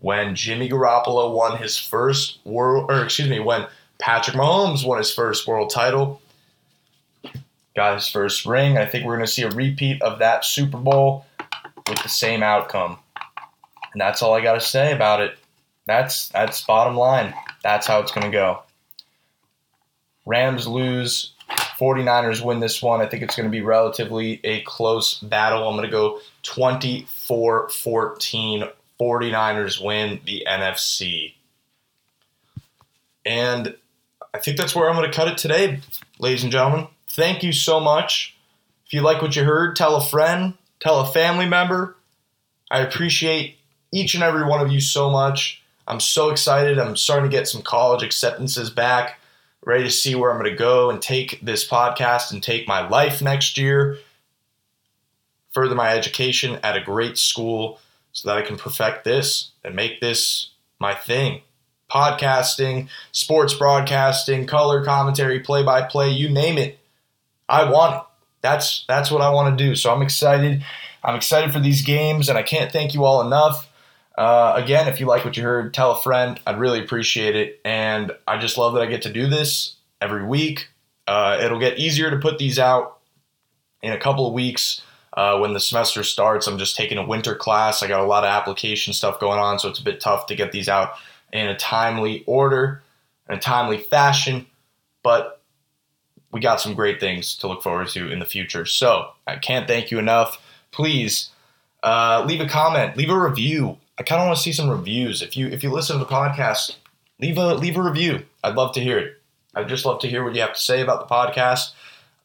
when 0.00 0.34
Jimmy 0.34 0.68
Garoppolo 0.68 1.32
won 1.32 1.56
his 1.56 1.78
first 1.78 2.38
world, 2.44 2.90
or 2.90 3.02
excuse 3.02 3.28
me, 3.28 3.40
when 3.40 3.66
Patrick 3.98 4.36
Mahomes 4.36 4.86
won 4.86 4.98
his 4.98 5.12
first 5.12 5.46
world 5.46 5.70
title, 5.70 6.20
got 7.74 7.94
his 7.94 8.08
first 8.08 8.46
ring. 8.46 8.78
I 8.78 8.86
think 8.86 9.04
we're 9.04 9.16
going 9.16 9.26
to 9.26 9.32
see 9.32 9.42
a 9.42 9.50
repeat 9.50 10.02
of 10.02 10.18
that 10.18 10.44
Super 10.44 10.78
Bowl 10.78 11.26
with 11.88 12.02
the 12.02 12.08
same 12.08 12.42
outcome. 12.42 12.98
And 13.92 14.00
that's 14.00 14.22
all 14.22 14.34
I 14.34 14.40
got 14.40 14.54
to 14.54 14.60
say 14.60 14.92
about 14.92 15.20
it. 15.20 15.38
That's 15.86 16.28
that's 16.28 16.62
bottom 16.64 16.96
line. 16.96 17.34
That's 17.62 17.86
how 17.86 18.00
it's 18.00 18.12
going 18.12 18.26
to 18.26 18.36
go. 18.36 18.62
Rams 20.24 20.66
lose 20.66 21.32
49ers 21.78 22.44
win 22.44 22.60
this 22.60 22.82
one. 22.82 23.00
I 23.00 23.06
think 23.06 23.22
it's 23.22 23.36
going 23.36 23.48
to 23.48 23.50
be 23.50 23.60
relatively 23.60 24.40
a 24.42 24.62
close 24.62 25.20
battle. 25.20 25.68
I'm 25.68 25.76
going 25.76 25.86
to 25.86 25.92
go 25.92 26.20
24 26.42 27.68
14. 27.68 28.64
49ers 29.00 29.82
win 29.82 30.20
the 30.24 30.46
NFC. 30.48 31.34
And 33.24 33.76
I 34.32 34.38
think 34.38 34.56
that's 34.56 34.74
where 34.74 34.88
I'm 34.88 34.96
going 34.96 35.10
to 35.10 35.16
cut 35.16 35.28
it 35.28 35.38
today, 35.38 35.80
ladies 36.18 36.42
and 36.42 36.52
gentlemen. 36.52 36.88
Thank 37.08 37.42
you 37.42 37.52
so 37.52 37.80
much. 37.80 38.36
If 38.86 38.94
you 38.94 39.02
like 39.02 39.20
what 39.20 39.34
you 39.36 39.44
heard, 39.44 39.76
tell 39.76 39.96
a 39.96 40.04
friend, 40.04 40.54
tell 40.80 41.00
a 41.00 41.06
family 41.06 41.46
member. 41.46 41.96
I 42.70 42.80
appreciate 42.80 43.56
each 43.92 44.14
and 44.14 44.22
every 44.22 44.44
one 44.44 44.60
of 44.60 44.70
you 44.70 44.80
so 44.80 45.10
much. 45.10 45.62
I'm 45.86 46.00
so 46.00 46.30
excited. 46.30 46.78
I'm 46.78 46.96
starting 46.96 47.30
to 47.30 47.36
get 47.36 47.48
some 47.48 47.62
college 47.62 48.02
acceptances 48.02 48.70
back 48.70 49.20
ready 49.66 49.84
to 49.84 49.90
see 49.90 50.14
where 50.14 50.30
I'm 50.30 50.38
going 50.38 50.50
to 50.50 50.56
go 50.56 50.88
and 50.90 51.02
take 51.02 51.40
this 51.42 51.68
podcast 51.68 52.32
and 52.32 52.42
take 52.42 52.68
my 52.68 52.88
life 52.88 53.20
next 53.20 53.58
year, 53.58 53.98
further 55.52 55.74
my 55.74 55.90
education 55.90 56.58
at 56.62 56.76
a 56.76 56.80
great 56.80 57.18
school 57.18 57.80
so 58.12 58.28
that 58.28 58.38
I 58.38 58.42
can 58.42 58.56
perfect 58.56 59.04
this 59.04 59.50
and 59.64 59.74
make 59.74 60.00
this 60.00 60.50
my 60.78 60.94
thing. 60.94 61.42
Podcasting, 61.90 62.88
sports 63.12 63.54
broadcasting, 63.54 64.46
color 64.46 64.84
commentary, 64.84 65.40
play 65.40 65.62
by 65.62 65.82
play, 65.82 66.10
you 66.10 66.28
name 66.28 66.58
it. 66.58 66.78
I 67.48 67.70
want 67.70 67.96
it. 67.96 68.02
That's 68.40 68.84
that's 68.86 69.10
what 69.10 69.22
I 69.22 69.30
want 69.30 69.56
to 69.56 69.64
do. 69.64 69.74
So 69.74 69.92
I'm 69.92 70.02
excited. 70.02 70.64
I'm 71.02 71.16
excited 71.16 71.52
for 71.52 71.60
these 71.60 71.82
games 71.82 72.28
and 72.28 72.38
I 72.38 72.42
can't 72.42 72.72
thank 72.72 72.94
you 72.94 73.04
all 73.04 73.20
enough. 73.20 73.68
Uh, 74.16 74.54
again, 74.56 74.88
if 74.88 74.98
you 74.98 75.06
like 75.06 75.24
what 75.24 75.36
you 75.36 75.42
heard, 75.42 75.74
tell 75.74 75.92
a 75.92 76.00
friend. 76.00 76.40
I'd 76.46 76.58
really 76.58 76.80
appreciate 76.80 77.36
it. 77.36 77.60
And 77.64 78.12
I 78.26 78.38
just 78.38 78.56
love 78.56 78.74
that 78.74 78.82
I 78.82 78.86
get 78.86 79.02
to 79.02 79.12
do 79.12 79.26
this 79.26 79.76
every 80.00 80.24
week. 80.24 80.68
Uh, 81.06 81.38
it'll 81.40 81.60
get 81.60 81.78
easier 81.78 82.10
to 82.10 82.16
put 82.16 82.38
these 82.38 82.58
out 82.58 82.98
in 83.82 83.92
a 83.92 83.98
couple 83.98 84.26
of 84.26 84.32
weeks 84.32 84.80
uh, 85.12 85.38
when 85.38 85.52
the 85.52 85.60
semester 85.60 86.02
starts. 86.02 86.46
I'm 86.46 86.58
just 86.58 86.76
taking 86.76 86.98
a 86.98 87.06
winter 87.06 87.34
class. 87.34 87.82
I 87.82 87.88
got 87.88 88.00
a 88.00 88.06
lot 88.06 88.24
of 88.24 88.28
application 88.28 88.92
stuff 88.92 89.20
going 89.20 89.38
on, 89.38 89.58
so 89.58 89.68
it's 89.68 89.78
a 89.78 89.84
bit 89.84 90.00
tough 90.00 90.26
to 90.26 90.34
get 90.34 90.50
these 90.50 90.68
out 90.68 90.94
in 91.32 91.46
a 91.46 91.56
timely 91.56 92.24
order, 92.26 92.82
in 93.28 93.36
a 93.36 93.40
timely 93.40 93.78
fashion. 93.78 94.46
But 95.02 95.42
we 96.32 96.40
got 96.40 96.60
some 96.60 96.74
great 96.74 97.00
things 97.00 97.36
to 97.36 97.48
look 97.48 97.62
forward 97.62 97.88
to 97.88 98.10
in 98.10 98.18
the 98.18 98.26
future. 98.26 98.64
So 98.64 99.10
I 99.26 99.36
can't 99.36 99.68
thank 99.68 99.90
you 99.90 99.98
enough. 99.98 100.42
Please 100.72 101.30
uh, 101.82 102.24
leave 102.26 102.40
a 102.40 102.48
comment, 102.48 102.96
leave 102.96 103.10
a 103.10 103.18
review 103.18 103.78
I 103.98 104.02
kind 104.02 104.20
of 104.20 104.26
want 104.26 104.36
to 104.36 104.42
see 104.42 104.52
some 104.52 104.68
reviews. 104.68 105.22
If 105.22 105.36
you 105.36 105.48
if 105.48 105.62
you 105.62 105.70
listen 105.70 105.98
to 105.98 106.04
the 106.04 106.10
podcast, 106.10 106.76
leave 107.20 107.38
a 107.38 107.54
leave 107.54 107.76
a 107.76 107.82
review. 107.82 108.24
I'd 108.44 108.54
love 108.54 108.72
to 108.74 108.80
hear 108.80 108.98
it. 108.98 109.20
I'd 109.54 109.68
just 109.68 109.86
love 109.86 110.00
to 110.00 110.08
hear 110.08 110.22
what 110.22 110.34
you 110.34 110.42
have 110.42 110.52
to 110.52 110.60
say 110.60 110.82
about 110.82 111.08
the 111.08 111.14
podcast. 111.14 111.72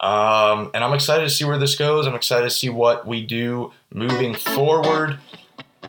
Um, 0.02 0.72
and 0.74 0.84
I'm 0.84 0.94
excited 0.94 1.24
to 1.24 1.30
see 1.30 1.46
where 1.46 1.58
this 1.58 1.76
goes. 1.76 2.08
I'm 2.08 2.16
excited 2.16 2.46
to 2.46 2.50
see 2.50 2.70
what 2.70 3.08
we 3.08 3.26
do 3.26 3.72
moving 3.94 4.34
forward. 4.34 5.20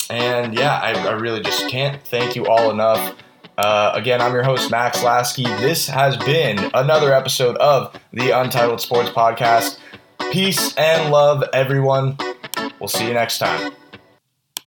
And 0.08 0.54
yeah, 0.54 0.78
I, 0.78 0.92
I 0.92 1.12
really 1.12 1.40
just 1.40 1.68
can't 1.68 2.00
thank 2.06 2.36
you 2.36 2.46
all 2.46 2.70
enough. 2.70 3.16
Uh, 3.56 3.92
again, 3.94 4.20
I'm 4.20 4.32
your 4.32 4.42
host, 4.42 4.70
Max 4.70 5.02
Lasky. 5.02 5.44
This 5.44 5.88
has 5.88 6.16
been 6.18 6.70
another 6.74 7.12
episode 7.12 7.56
of 7.56 7.98
the 8.12 8.30
Untitled 8.30 8.80
Sports 8.80 9.10
Podcast. 9.10 9.78
Peace 10.30 10.76
and 10.76 11.10
love, 11.10 11.44
everyone. 11.52 12.16
We'll 12.78 12.88
see 12.88 13.06
you 13.06 13.14
next 13.14 13.38
time. 13.38 13.72